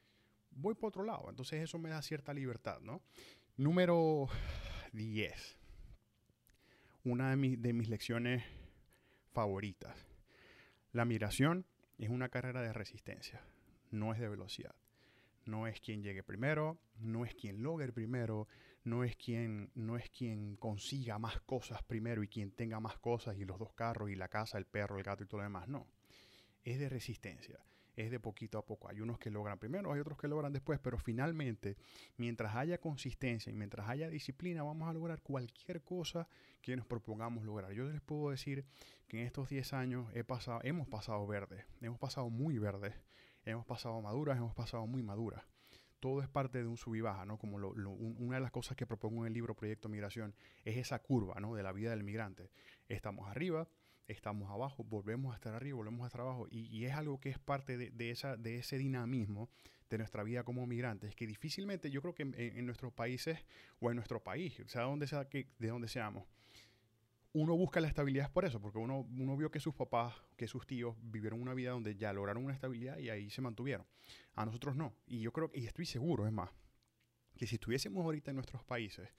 voy 0.52 0.74
por 0.76 0.90
otro 0.90 1.04
lado. 1.04 1.30
Entonces 1.30 1.62
eso 1.62 1.78
me 1.78 1.90
da 1.90 2.02
cierta 2.02 2.34
libertad, 2.34 2.80
¿no? 2.82 3.02
Número 3.58 4.30
10. 4.94 5.58
Una 7.04 7.36
de, 7.36 7.58
de 7.58 7.74
mis 7.74 7.90
lecciones 7.90 8.44
favoritas. 9.34 10.06
La 10.92 11.04
migración 11.04 11.66
es 11.98 12.10
una 12.10 12.30
carrera 12.30 12.62
de 12.62 12.72
resistencia, 12.74 13.42
no 13.90 14.14
es 14.14 14.20
de 14.20 14.30
velocidad. 14.30 14.76
No 15.46 15.68
es 15.68 15.82
quien 15.82 16.04
llegue 16.04 16.24
primero, 16.24 16.78
no 17.00 17.26
es 17.26 17.34
quien 17.34 17.64
logre 17.64 17.92
primero, 17.92 18.48
no 18.84 19.04
es 19.04 19.16
quien, 19.16 19.72
no 19.74 19.98
es 19.98 20.10
quien 20.12 20.56
consiga 20.58 21.18
más 21.18 21.42
cosas 21.42 21.84
primero 21.84 22.24
y 22.24 22.28
quien 22.28 22.52
tenga 22.52 22.80
más 22.80 22.98
cosas 23.00 23.36
y 23.38 23.46
los 23.46 23.58
dos 23.58 23.74
carros 23.74 24.12
y 24.12 24.16
la 24.16 24.30
casa, 24.30 24.60
el 24.60 24.66
perro, 24.66 24.98
el 24.98 25.04
gato 25.04 25.24
y 25.24 25.28
todo 25.28 25.40
lo 25.40 25.46
demás. 25.46 25.68
No. 25.68 25.88
Es 26.64 26.80
de 26.80 26.88
resistencia 26.88 27.60
es 27.96 28.12
de 28.12 28.20
poquito 28.20 28.58
a 28.58 28.66
poco. 28.66 28.90
Hay 28.90 29.02
unos 29.02 29.20
que 29.20 29.30
logran 29.30 29.60
primero, 29.60 29.94
hay 29.94 30.00
otros 30.00 30.18
que 30.18 30.28
logran 30.28 30.54
después, 30.54 30.80
pero 30.80 30.98
finalmente, 30.98 31.78
mientras 32.18 32.56
haya 32.56 32.80
consistencia 32.80 33.52
y 33.52 33.56
mientras 33.56 33.90
haya 33.90 34.10
disciplina, 34.10 34.64
vamos 34.64 34.90
a 34.90 34.94
lograr 34.94 35.22
cualquier 35.22 35.82
cosa 35.82 36.28
que 36.62 36.76
nos 36.76 36.86
propongamos 36.86 37.46
lograr. 37.46 37.72
Yo 37.74 37.86
les 37.86 38.02
puedo 38.02 38.32
decir 38.32 38.66
que 39.08 39.20
en 39.20 39.28
estos 39.28 39.50
10 39.50 39.74
años 39.74 40.08
he 40.14 40.24
pasado, 40.24 40.60
hemos 40.64 40.88
pasado 40.88 41.26
verde, 41.28 41.66
hemos 41.82 42.00
pasado 42.00 42.30
muy 42.30 42.58
verde, 42.58 42.94
hemos 43.46 43.66
pasado 43.66 44.02
maduras, 44.02 44.38
hemos 44.38 44.56
pasado 44.56 44.88
muy 44.88 45.04
maduras. 45.04 45.44
Todo 46.00 46.22
es 46.22 46.28
parte 46.28 46.58
de 46.58 46.68
un 46.68 46.76
sub 46.76 46.96
y 46.96 47.02
baja, 47.02 47.26
¿no? 47.26 47.38
Como 47.38 47.56
una 47.56 48.36
de 48.36 48.42
las 48.42 48.52
cosas 48.52 48.76
que 48.76 48.86
propongo 48.86 49.22
en 49.22 49.28
el 49.28 49.34
libro 49.34 49.56
Proyecto 49.56 49.88
Migración 49.88 50.36
es 50.66 50.76
esa 50.76 51.00
curva, 51.00 51.40
¿no? 51.40 51.56
De 51.56 51.64
la 51.64 51.72
vida 51.72 51.92
del 51.92 52.04
migrante. 52.04 52.50
Estamos 52.90 53.30
arriba, 53.30 53.70
estamos 54.08 54.50
abajo, 54.50 54.84
volvemos 54.84 55.34
a 55.34 55.36
estar 55.36 55.54
arriba, 55.54 55.78
volvemos 55.78 56.04
a 56.04 56.08
estar 56.08 56.22
abajo. 56.22 56.48
Y, 56.50 56.86
es 56.86 56.94
algo 56.94 57.20
que 57.20 57.30
es 57.30 57.40
parte 57.40 57.78
de, 57.78 58.12
esa, 58.12 58.38
de 58.38 58.58
ese 58.58 58.78
dinamismo 58.78 59.50
de 59.90 59.98
nuestra 59.98 60.24
vida 60.24 60.44
como 60.44 60.66
migrantes, 60.66 61.16
que 61.16 61.28
difícilmente 61.28 61.92
yo 61.92 62.02
creo 62.02 62.16
que 62.16 62.24
en, 62.24 62.66
nuestros 62.66 62.92
países 62.94 63.40
o 63.80 63.90
en 63.90 63.96
nuestro 63.96 64.24
país, 64.24 64.62
sea 64.68 64.84
donde 64.84 65.08
sea 65.08 65.30
que, 65.30 65.48
de 65.60 65.68
donde 65.68 65.88
seamos, 65.88 66.26
uno 67.34 67.56
busca 67.56 67.80
la 67.80 67.88
estabilidad 67.88 68.32
por 68.32 68.46
eso, 68.46 68.60
porque 68.60 68.78
uno, 68.78 69.08
uno 69.18 69.38
vio 69.38 69.50
que 69.50 69.60
sus 69.60 69.74
papás, 69.74 70.14
que 70.38 70.48
sus 70.48 70.68
tíos 70.68 70.96
vivieron 71.02 71.42
una 71.42 71.54
vida 71.54 71.72
donde 71.72 71.96
ya 71.96 72.14
lograron 72.14 72.44
una 72.44 72.54
estabilidad 72.54 72.98
y 73.00 73.10
ahí 73.10 73.30
se 73.30 73.42
mantuvieron. 73.42 73.86
A 74.36 74.46
nosotros 74.46 74.76
no. 74.76 74.94
Y 75.08 75.22
yo 75.22 75.32
creo, 75.32 75.52
y 75.54 75.66
estoy 75.66 75.86
seguro, 75.86 76.28
es 76.28 76.32
más, 76.32 76.52
que 77.36 77.48
si 77.48 77.56
estuviésemos 77.56 78.04
ahorita 78.04 78.32
en 78.32 78.36
nuestros 78.36 78.64
países, 78.64 79.10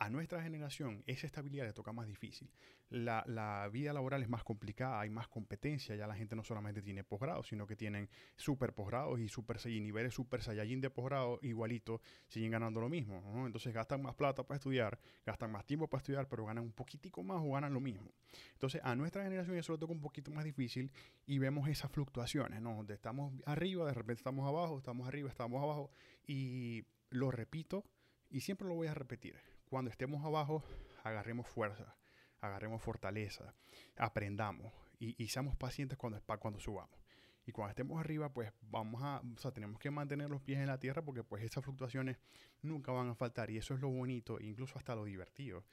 a 0.00 0.08
nuestra 0.08 0.42
generación 0.42 1.04
esa 1.06 1.26
estabilidad 1.26 1.66
le 1.66 1.74
toca 1.74 1.92
más 1.92 2.06
difícil. 2.06 2.50
La, 2.88 3.68
vida 3.70 3.92
laboral 3.92 4.22
es 4.22 4.30
más 4.30 4.42
complicada, 4.42 4.98
hay 4.98 5.10
más 5.10 5.28
competencia, 5.28 5.94
ya 5.94 6.06
la 6.06 6.14
gente 6.14 6.34
no 6.34 6.42
solamente 6.42 6.80
tiene 6.80 7.04
posgrado, 7.04 7.44
sino 7.44 7.66
que 7.66 7.76
tienen 7.76 8.08
super 8.34 8.72
posgrados 8.72 9.20
y 9.20 9.28
super 9.28 9.58
y 9.66 9.78
niveles 9.78 10.14
super 10.14 10.42
saiyajin 10.42 10.80
de 10.80 10.88
posgrado 10.88 11.38
igualito, 11.42 12.00
siguen 12.28 12.50
ganando 12.50 12.80
lo 12.80 12.88
mismo. 12.88 13.44
Entonces 13.44 13.74
gastan 13.74 14.00
más 14.00 14.14
plata 14.14 14.42
para 14.42 14.56
estudiar, 14.56 14.98
gastan 15.26 15.52
más 15.52 15.66
tiempo 15.66 15.86
para 15.86 16.00
estudiar, 16.00 16.26
pero 16.28 16.46
ganan 16.46 16.64
un 16.64 16.72
poquitico 16.72 17.22
más 17.22 17.42
o 17.42 17.52
ganan 17.52 17.74
lo 17.74 17.80
mismo. 17.80 18.10
Entonces 18.54 18.80
a 18.82 18.96
nuestra 18.96 19.22
generación 19.22 19.58
eso 19.58 19.74
le 19.74 19.78
toca 19.78 19.92
un 19.92 20.00
poquito 20.00 20.30
más 20.30 20.46
difícil 20.46 20.90
y 21.26 21.38
vemos 21.38 21.68
esas 21.68 21.92
fluctuaciones, 21.92 22.62
¿no? 22.62 22.74
Donde 22.74 22.94
estamos 22.94 23.34
arriba, 23.44 23.86
de 23.86 23.92
repente 23.92 24.20
estamos 24.20 24.48
abajo, 24.48 24.78
estamos 24.78 25.06
arriba, 25.06 25.28
estamos 25.28 25.62
abajo 25.62 25.90
y 26.26 26.86
lo 27.10 27.30
repito 27.30 27.84
y 28.30 28.40
siempre 28.40 28.66
lo 28.66 28.74
voy 28.74 28.86
a 28.86 28.94
repetir 28.94 29.59
cuando 29.70 29.90
estemos 29.90 30.24
abajo, 30.24 30.64
agarremos 31.04 31.46
fuerza, 31.46 31.96
agarremos 32.40 32.82
fortaleza, 32.82 33.54
aprendamos 33.96 34.72
y, 34.98 35.28
seamos 35.28 35.56
pacientes 35.56 35.96
cuando, 35.96 36.20
cuando 36.40 36.58
subamos. 36.58 36.98
Y 37.46 37.52
cuando 37.52 37.70
estemos 37.70 37.98
arriba, 37.98 38.32
pues 38.32 38.52
vamos 38.60 39.02
a, 39.02 39.20
o 39.20 39.38
sea, 39.38 39.52
tenemos 39.52 39.78
que 39.78 39.90
mantener 39.90 40.28
los 40.28 40.42
pies 40.42 40.58
en 40.58 40.66
la 40.66 40.78
tierra 40.78 41.02
porque 41.02 41.22
pues 41.22 41.42
esas 41.42 41.64
fluctuaciones 41.64 42.18
nunca 42.62 42.92
van 42.92 43.08
a 43.08 43.14
faltar 43.14 43.50
y 43.50 43.56
eso 43.56 43.72
es 43.74 43.80
lo 43.80 43.88
bonito, 43.88 44.38
incluso 44.40 44.76
hasta 44.76 44.94
lo 44.94 45.04
divertido 45.04 45.64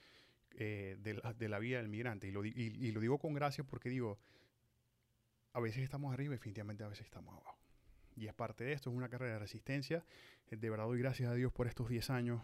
eh, 0.52 0.96
de, 1.00 1.16
la, 1.16 1.34
de, 1.34 1.50
la, 1.50 1.60
vida 1.60 1.78
del 1.78 1.90
migrante. 1.90 2.28
Y 2.28 2.32
lo, 2.32 2.46
y 2.46 2.92
lo 2.92 3.02
digo 3.02 3.18
con 3.18 3.34
gracia 3.34 3.64
porque 3.64 3.90
digo, 3.90 4.20
a 5.54 5.60
veces 5.60 5.84
estamos 5.84 6.14
arriba 6.14 6.36
y 6.36 6.38
definitivamente 6.38 6.84
a 6.84 6.88
veces 6.88 7.06
estamos 7.06 7.34
abajo. 7.34 7.58
Y 8.16 8.28
es 8.28 8.34
parte 8.34 8.64
de 8.64 8.74
esto, 8.74 8.90
es 8.90 8.96
una 8.96 9.10
carrera 9.10 9.34
de 9.34 9.40
resistencia. 9.40 10.06
De 10.50 10.70
verdad 10.70 10.86
doy 10.86 11.00
gracias 11.00 11.30
a 11.30 11.34
Dios 11.34 11.52
por 11.52 11.68
estos 11.68 11.90
10 11.90 12.10
años 12.12 12.42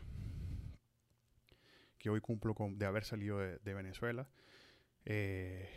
que 2.03 2.09
hoy 2.09 2.19
cumplo 2.19 2.53
de 2.71 2.85
haber 2.85 3.05
salido 3.05 3.39
de, 3.39 3.73
Venezuela. 3.73 4.27
Eh, 5.05 5.69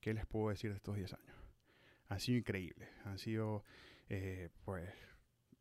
¿Qué 0.00 0.14
les 0.14 0.24
puedo 0.24 0.48
decir 0.48 0.70
de 0.70 0.76
estos 0.76 0.96
10 0.96 1.12
años? 1.12 1.36
Han 2.08 2.20
sido 2.20 2.38
increíbles, 2.38 2.88
han 3.04 3.18
sido 3.18 3.62
eh, 4.08 4.48
pues 4.64 4.88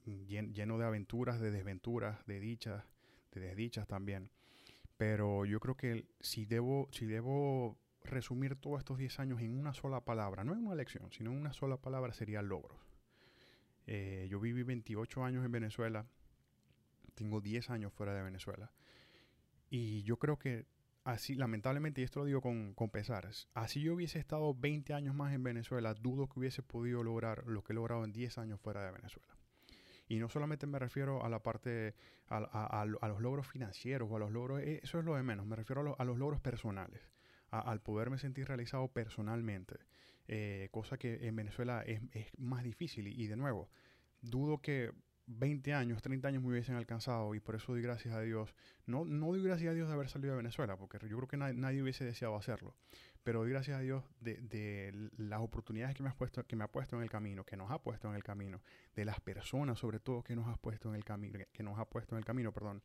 lleno 0.06 0.78
de 0.78 0.86
aventuras, 0.86 1.42
de 1.42 1.51
desventuras, 1.51 2.25
de 2.25 2.39
dichas, 2.39 2.86
de 3.34 3.42
desdichas 3.42 3.86
también. 3.86 4.32
Pero 4.96 5.44
yo 5.44 5.60
creo 5.60 5.75
que 5.75 6.08
si 6.22 6.46
debo, 6.46 6.88
si 6.94 7.06
debo 7.06 7.78
resumir 8.06 8.56
todos 8.56 8.80
estos 8.80 8.98
10 8.98 9.20
años 9.20 9.42
en 9.42 9.60
una 9.60 9.74
sola 9.74 10.00
palabra, 10.06 10.46
no 10.46 10.54
en 10.54 10.66
una 10.66 10.75
lección, 10.75 11.12
sino 11.12 11.32
en 11.32 11.38
una 11.38 11.51
sola 11.51 11.75
palabra, 11.75 12.13
sería 12.13 12.42
logros. 12.42 12.80
Eh, 13.88 14.25
yo 14.32 14.39
viví 14.39 14.63
28 14.63 15.22
años 15.25 15.44
en 15.44 15.51
Venezuela, 15.51 16.06
tengo 17.13 17.42
10 17.42 17.70
años 17.72 17.92
fuera 17.92 18.13
de 18.13 18.24
Venezuela. 18.24 18.72
Y 19.69 20.03
yo 20.03 20.17
creo 20.17 20.38
que 20.38 20.65
así, 21.03 21.35
lamentablemente, 21.35 22.01
y 22.01 22.03
esto 22.03 22.19
lo 22.19 22.25
digo 22.25 22.41
con, 22.41 22.73
con 22.73 22.89
pesar, 22.89 23.29
así 23.53 23.81
yo 23.81 23.93
hubiese 23.93 24.19
estado 24.19 24.53
20 24.53 24.93
años 24.93 25.15
más 25.15 25.33
en 25.33 25.43
Venezuela, 25.43 25.93
dudo 25.93 26.27
que 26.27 26.39
hubiese 26.39 26.63
podido 26.63 27.03
lograr 27.03 27.45
lo 27.45 27.63
que 27.63 27.73
he 27.73 27.75
logrado 27.75 28.03
en 28.03 28.11
10 28.11 28.38
años 28.38 28.59
fuera 28.59 28.85
de 28.85 28.91
Venezuela. 28.91 29.35
Y 30.07 30.17
no 30.17 30.27
solamente 30.27 30.65
me 30.65 30.79
refiero 30.79 31.23
a 31.23 31.29
la 31.29 31.43
parte, 31.43 31.93
a, 32.27 32.38
a, 32.38 32.81
a, 32.81 32.85
los 33.07 33.21
logros 33.21 33.47
financieros 33.47 34.09
o 34.11 34.15
a 34.15 34.19
los 34.19 34.31
logros, 34.31 34.61
eh, 34.61 34.79
eso 34.81 34.97
es 34.97 35.05
lo 35.05 35.15
de 35.15 35.21
menos, 35.21 35.45
me 35.45 35.55
refiero 35.55 35.95
a, 35.97 36.03
los 36.03 36.17
logros 36.17 36.41
personales, 36.41 37.01
al 37.51 37.81
poderme 37.81 38.17
sentir 38.17 38.47
realizado 38.47 38.88
personalmente, 38.88 39.77
eh, 40.27 40.69
cosa 40.71 40.97
que 40.97 41.27
en 41.27 41.35
Venezuela 41.35 41.83
es, 41.83 42.01
es 42.13 42.27
más 42.39 42.63
difícil. 42.63 43.07
Y, 43.07 43.23
y, 43.23 43.27
de 43.27 43.35
nuevo, 43.35 43.69
dudo 44.21 44.61
que 44.61 44.91
20 45.31 45.74
años, 45.75 46.01
30 46.01 46.27
años 46.27 46.41
me 46.41 46.50
hubiesen 46.50 46.75
alcanzado 46.75 47.36
y 47.36 47.39
por 47.39 47.55
eso 47.55 47.71
doy 47.71 47.83
gracias 47.83 48.15
a 48.15 48.21
Dios. 48.21 48.55
No, 48.88 49.05
no 49.05 49.27
doy 49.27 49.43
gracias 49.43 49.69
a 49.69 49.74
Dios 49.74 49.88
de 49.88 49.93
haber 49.93 50.09
salido 50.09 50.31
de 50.31 50.38
Venezuela, 50.38 50.75
porque 50.75 50.98
yo 51.07 51.17
creo 51.17 51.27
que 51.27 51.38
nadie, 51.38 51.83
hubiese 51.83 52.03
deseado 52.03 52.36
hacerlo, 52.36 52.75
pero 53.24 53.39
doy 53.39 53.51
gracias 53.51 53.77
a 53.77 53.81
Dios 53.81 54.03
de, 54.19 55.09
las 55.17 55.41
oportunidades 55.41 55.95
que 55.95 56.01
me, 56.01 56.09
has 56.09 56.15
puesto, 56.15 56.45
que 56.48 56.55
me 56.55 56.63
ha 56.63 56.67
puesto 56.71 56.95
en 56.95 57.03
el 57.03 57.12
camino, 57.12 57.43
que 57.45 57.57
nos 57.57 57.69
ha 57.69 57.81
puesto 57.81 58.09
en 58.09 58.15
el 58.15 58.24
camino, 58.24 58.59
de 58.95 59.05
las 59.05 59.19
personas 59.19 59.77
sobre 59.77 60.00
todo 60.00 60.24
que 60.24 60.36
nos 60.36 60.48
ha 60.48 60.57
puesto 60.57 60.89
en 60.89 60.95
el 60.95 61.05
camino, 61.05 61.39
que 61.53 61.62
nos 61.62 61.77
ha 61.77 61.86
puesto 61.86 62.15
en 62.15 62.19
el 62.19 62.25
camino, 62.25 62.51
perdón, 62.51 62.81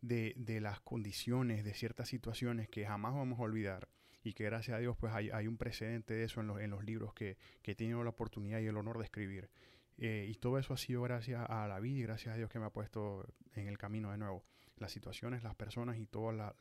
de, 0.00 0.34
las 0.62 0.80
condiciones, 0.80 1.64
de 1.64 1.74
ciertas 1.74 2.08
situaciones 2.08 2.68
que 2.70 2.86
jamás 2.86 3.14
vamos 3.14 3.38
a 3.38 3.42
olvidar 3.42 3.88
y 4.22 4.32
que 4.32 4.44
gracias 4.44 4.78
a 4.78 4.80
Dios 4.80 4.96
pues 4.96 5.12
hay, 5.12 5.46
un 5.46 5.58
precedente 5.58 6.14
de 6.14 6.24
eso 6.24 6.40
en 6.40 6.46
los, 6.46 6.60
en 6.60 6.70
los 6.70 6.82
libros 6.82 7.12
que, 7.12 7.36
que 7.60 7.72
he 7.72 7.74
tenido 7.74 8.02
la 8.02 8.10
oportunidad 8.10 8.60
y 8.60 8.66
el 8.66 8.76
honor 8.78 8.96
de 8.96 9.04
escribir. 9.04 9.50
Eh, 9.96 10.26
y 10.28 10.34
todo 10.34 10.58
eso 10.58 10.74
ha 10.74 10.76
sido 10.76 11.02
gracias 11.02 11.48
a 11.48 11.68
la 11.68 11.78
vida 11.80 11.98
y 11.98 12.02
gracias 12.02 12.34
a 12.34 12.36
Dios 12.36 12.50
que 12.50 12.58
me 12.58 12.66
ha 12.66 12.70
puesto 12.70 13.26
en 13.54 13.68
el 13.68 13.78
camino 13.78 14.10
de 14.10 14.18
nuevo. 14.18 14.44
Las 14.76 14.92
situaciones, 14.92 15.42
las 15.42 15.54
personas 15.54 15.98
y 15.98 16.06
todas, 16.06 16.54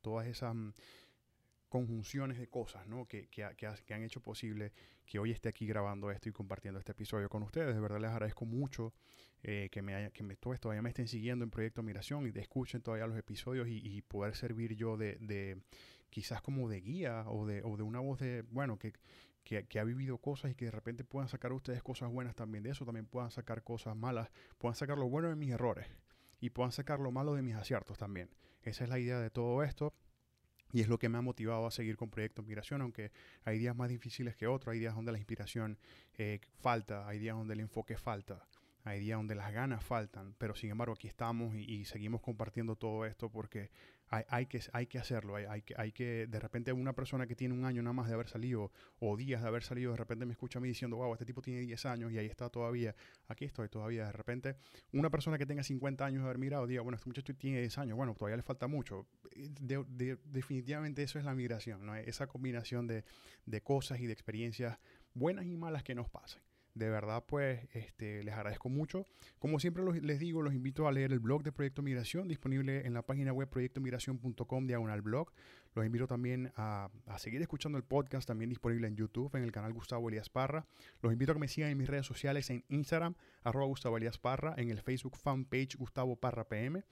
todas 0.00 0.26
esas 0.26 0.54
mm, 0.54 0.72
conjunciones 1.68 2.38
de 2.38 2.48
cosas 2.48 2.86
¿no? 2.86 3.06
que, 3.06 3.28
que, 3.28 3.48
que, 3.56 3.94
han 3.94 4.02
hecho 4.02 4.20
posible 4.20 4.72
que 5.06 5.18
hoy 5.18 5.30
esté 5.30 5.48
aquí 5.48 5.66
grabando 5.66 6.10
esto 6.10 6.28
y 6.28 6.32
compartiendo 6.32 6.80
este 6.80 6.92
episodio 6.92 7.28
con 7.28 7.42
ustedes. 7.42 7.74
De 7.74 7.80
verdad 7.80 8.00
les 8.00 8.10
agradezco 8.10 8.44
mucho 8.44 8.92
eh, 9.42 9.68
que, 9.70 9.82
me 9.82 9.94
haya, 9.94 10.10
que 10.10 10.22
me, 10.22 10.36
todavía 10.36 10.82
me 10.82 10.88
estén 10.88 11.06
siguiendo 11.06 11.44
en 11.44 11.50
Proyecto 11.50 11.82
Migración 11.82 12.26
y 12.26 12.38
escuchen 12.38 12.80
todavía 12.80 13.06
los 13.06 13.18
episodios 13.18 13.68
y, 13.68 14.02
poder 14.02 14.34
servir 14.34 14.74
yo 14.74 14.96
de, 14.96 15.16
de, 15.20 15.60
quizás 16.10 16.42
como 16.42 16.68
de 16.68 16.80
guía 16.80 17.24
o 17.26 17.46
de, 17.46 17.62
o 17.62 17.76
de 17.76 17.82
una 17.82 18.00
voz 18.00 18.20
de, 18.20 18.42
bueno, 18.50 18.78
que, 18.78 18.92
que, 19.44 19.78
ha 19.78 19.84
vivido 19.84 20.18
cosas 20.18 20.50
y 20.50 20.54
que 20.54 20.64
de 20.66 20.70
repente 20.70 21.04
puedan 21.04 21.28
sacar 21.28 21.52
ustedes 21.52 21.82
cosas 21.82 22.10
buenas 22.10 22.34
también 22.34 22.64
de 22.64 22.70
eso, 22.70 22.84
también 22.84 23.06
puedan 23.06 23.30
sacar 23.30 23.62
cosas 23.62 23.94
malas, 23.94 24.30
puedan 24.58 24.74
sacar 24.74 24.98
lo 24.98 25.08
bueno 25.08 25.28
de 25.28 25.36
mis 25.36 25.50
errores 25.50 25.86
y 26.40 26.50
puedan 26.50 26.72
sacar 26.72 26.98
lo 26.98 27.12
malo 27.12 27.34
de 27.34 27.42
mis 27.42 27.54
aciertos 27.54 27.98
también. 27.98 28.30
Esa 28.62 28.84
es 28.84 28.90
la 28.90 28.98
idea 28.98 29.20
de 29.20 29.30
todo 29.30 29.62
esto. 29.62 29.94
Y 30.72 30.80
es 30.80 30.88
lo 30.88 30.98
que 30.98 31.08
me 31.08 31.18
ha 31.18 31.20
motivado 31.20 31.68
a 31.68 31.70
seguir 31.70 31.96
con 31.96 32.10
Proyecto 32.10 32.42
Migración, 32.42 32.82
aunque 32.82 33.12
hay 33.44 33.60
días 33.60 33.76
más 33.76 33.88
difíciles 33.88 34.34
que 34.34 34.48
otros, 34.48 34.72
hay 34.72 34.80
días 34.80 34.96
donde 34.96 35.12
la 35.12 35.18
inspiración 35.18 35.78
eh, 36.14 36.40
falta, 36.58 37.06
hay 37.06 37.20
días 37.20 37.36
donde 37.36 37.54
el 37.54 37.60
enfoque 37.60 37.96
falta 37.96 38.44
hay 38.84 39.00
días 39.00 39.18
donde 39.18 39.34
las 39.34 39.50
ganas 39.52 39.82
faltan, 39.82 40.34
pero 40.36 40.54
sin 40.54 40.70
embargo 40.70 40.94
aquí 40.94 41.08
estamos 41.08 41.54
y, 41.54 41.86
seguimos 41.86 42.20
compartiendo 42.20 42.76
todo 42.76 43.06
esto 43.06 43.30
porque 43.30 43.70
hay, 44.10 44.46
que, 44.46 44.60
hay 44.72 44.86
que 44.86 44.98
hacerlo, 44.98 45.36
hay, 45.36 45.46
hay, 45.46 45.62
que, 45.62 45.74
hay 45.76 45.90
que, 45.90 46.26
de 46.26 46.38
repente 46.38 46.72
una 46.72 46.92
persona 46.92 47.26
que 47.26 47.34
tiene 47.34 47.54
un 47.54 47.64
año 47.64 47.82
nada 47.82 47.94
más 47.94 48.08
de 48.08 48.14
haber 48.14 48.28
salido 48.28 48.70
o 49.00 49.16
días 49.16 49.42
de 49.42 49.48
haber 49.48 49.62
salido, 49.62 49.92
de 49.92 49.96
repente 49.96 50.26
me 50.26 50.32
escucha 50.32 50.58
a 50.58 50.62
mí 50.62 50.68
diciendo, 50.68 50.98
wow, 50.98 51.14
este 51.14 51.24
tipo 51.24 51.40
tiene 51.40 51.60
10 51.60 51.86
años 51.86 52.12
y 52.12 52.18
ahí 52.18 52.26
está 52.26 52.50
todavía, 52.50 52.94
aquí 53.26 53.46
estoy 53.46 53.70
todavía, 53.70 54.06
de 54.06 54.12
repente 54.12 54.56
una 54.92 55.08
persona 55.10 55.38
que 55.38 55.46
tenga 55.46 55.62
50 55.62 56.04
años 56.04 56.22
de 56.22 56.26
haber 56.26 56.38
mirado, 56.38 56.66
diga, 56.66 56.82
bueno, 56.82 56.96
este 56.96 57.08
muchacho 57.08 57.34
tiene 57.34 57.60
10 57.60 57.78
años, 57.78 57.96
bueno, 57.96 58.14
todavía 58.14 58.36
le 58.36 58.42
falta 58.42 58.66
mucho. 58.66 59.06
definitivamente 59.32 61.02
eso 61.02 61.18
es 61.18 61.24
la 61.24 61.34
migración, 61.34 61.86
¿no? 61.86 61.94
esa 61.96 62.26
combinación 62.26 62.86
de, 62.86 63.04
de 63.46 63.62
cosas 63.62 63.98
y 64.00 64.06
de 64.06 64.12
experiencias 64.12 64.78
buenas 65.14 65.46
y 65.46 65.56
malas 65.56 65.82
que 65.82 65.94
nos 65.94 66.10
pasan. 66.10 66.43
De 66.74 66.90
verdad, 66.90 67.24
pues 67.24 67.68
este, 67.72 68.24
les 68.24 68.34
agradezco 68.34 68.68
mucho. 68.68 69.06
Como 69.38 69.60
siempre 69.60 69.84
les 70.02 70.18
digo, 70.18 70.42
los 70.42 70.54
invito 70.54 70.88
a 70.88 70.92
leer 70.92 71.12
el 71.12 71.20
blog 71.20 71.44
de 71.44 71.52
Proyecto 71.52 71.82
Migración, 71.82 72.26
disponible 72.26 72.84
en 72.84 72.94
la 72.94 73.02
página 73.02 73.32
web 73.32 73.48
proyectomigración.com 73.48 74.66
diagonal 74.66 75.00
blog. 75.00 75.30
Los 75.74 75.86
invito 75.86 76.06
también 76.06 76.52
a, 76.56 76.88
seguir 77.18 77.42
escuchando 77.42 77.78
el 77.78 77.84
podcast, 77.84 78.26
también 78.26 78.48
disponible 78.48 78.88
en 78.88 78.96
YouTube, 78.96 79.34
en 79.36 79.44
el 79.44 79.52
canal 79.52 79.72
Gustavo 79.72 80.08
Elías 80.08 80.30
Parra. 80.30 80.66
Los 81.00 81.12
invito 81.12 81.32
a 81.32 81.34
que 81.34 81.40
me 81.40 81.48
sigan 81.48 81.70
en 81.70 81.78
mis 81.78 81.88
redes 81.88 82.06
sociales 82.06 82.50
en 82.50 82.64
Instagram, 82.68 83.14
arroba 83.42 83.66
Gustavo 83.66 83.96
Elías 83.96 84.18
Parra, 84.18 84.54
en 84.56 84.70
el 84.70 84.80
Facebook 84.80 85.16
fanpage 85.16 85.76
Gustavo 85.76 86.16
Parra 86.16 86.48
PM, 86.48 86.84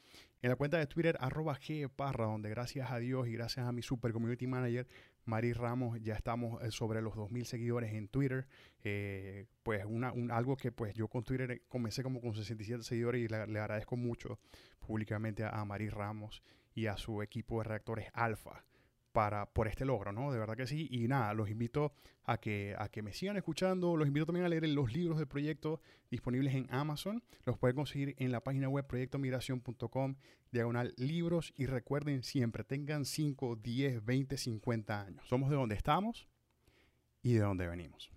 en 0.42 0.50
la 0.50 0.56
cuenta 0.56 0.78
de 0.78 0.86
Twitter, 0.86 1.16
arroba 1.20 1.56
G 1.56 1.88
Parra, 1.88 2.26
donde 2.26 2.50
gracias 2.50 2.90
a 2.90 2.98
Dios 2.98 3.28
y 3.28 3.32
gracias 3.32 3.66
a 3.66 3.72
mi 3.72 3.82
super 3.82 4.12
community 4.12 4.48
manager, 4.48 4.88
Mari 5.24 5.52
Ramos, 5.52 6.00
ya 6.02 6.14
estamos 6.14 6.62
eh, 6.62 6.70
sobre 6.70 7.00
los 7.00 7.14
2.000 7.14 7.44
seguidores 7.44 7.92
en 7.92 8.08
Twitter. 8.08 8.46
Eh, 8.82 9.46
pues 9.62 9.84
una, 9.84 10.12
algo 10.34 10.56
que 10.56 10.72
pues 10.72 10.94
yo 10.94 11.08
con 11.08 11.24
Twitter 11.24 11.50
eh, 11.50 11.62
comencé 11.68 12.02
como 12.02 12.20
con 12.20 12.34
67 12.34 12.82
seguidores 12.82 13.22
y 13.22 13.28
le, 13.28 13.36
agradezco 13.36 13.96
mucho 13.96 14.38
públicamente 14.80 15.44
a, 15.44 15.50
a 15.50 15.64
Mari 15.64 15.88
Ramos 15.88 16.42
y 16.74 16.86
a 16.86 16.96
su 16.96 17.22
equipo 17.22 17.58
de 17.58 17.64
reactores 17.64 18.08
Alfa 18.14 18.64
para, 19.12 19.46
por 19.46 19.68
este 19.68 19.84
logro, 19.84 20.12
¿no? 20.12 20.32
De 20.32 20.38
verdad 20.38 20.56
que 20.56 20.66
sí. 20.66 20.88
Y 20.90 21.08
nada, 21.08 21.34
los 21.34 21.50
invito 21.50 21.92
a 22.24 22.38
que, 22.38 22.74
a 22.78 22.88
que 22.88 23.02
me 23.02 23.12
sigan 23.12 23.36
escuchando. 23.36 23.96
Los 23.96 24.06
invito 24.08 24.26
también 24.26 24.46
a 24.46 24.48
leer 24.48 24.68
los 24.68 24.92
libros 24.92 25.18
del 25.18 25.28
proyecto 25.28 25.80
disponibles 26.10 26.54
en 26.54 26.66
Amazon. 26.70 27.22
Los 27.44 27.58
pueden 27.58 27.76
conseguir 27.76 28.14
en 28.18 28.32
la 28.32 28.42
página 28.42 28.68
web 28.68 28.86
proyectomigración.com, 28.86 30.16
diagonal 30.50 30.94
libros. 30.96 31.52
Y 31.56 31.66
recuerden 31.66 32.22
siempre, 32.22 32.64
tengan 32.64 33.04
5, 33.04 33.56
10, 33.56 34.04
20, 34.04 34.36
50 34.36 35.00
años. 35.02 35.28
Somos 35.28 35.50
de 35.50 35.56
donde 35.56 35.74
estamos 35.74 36.28
y 37.22 37.34
de 37.34 37.40
donde 37.40 37.66
venimos. 37.66 38.11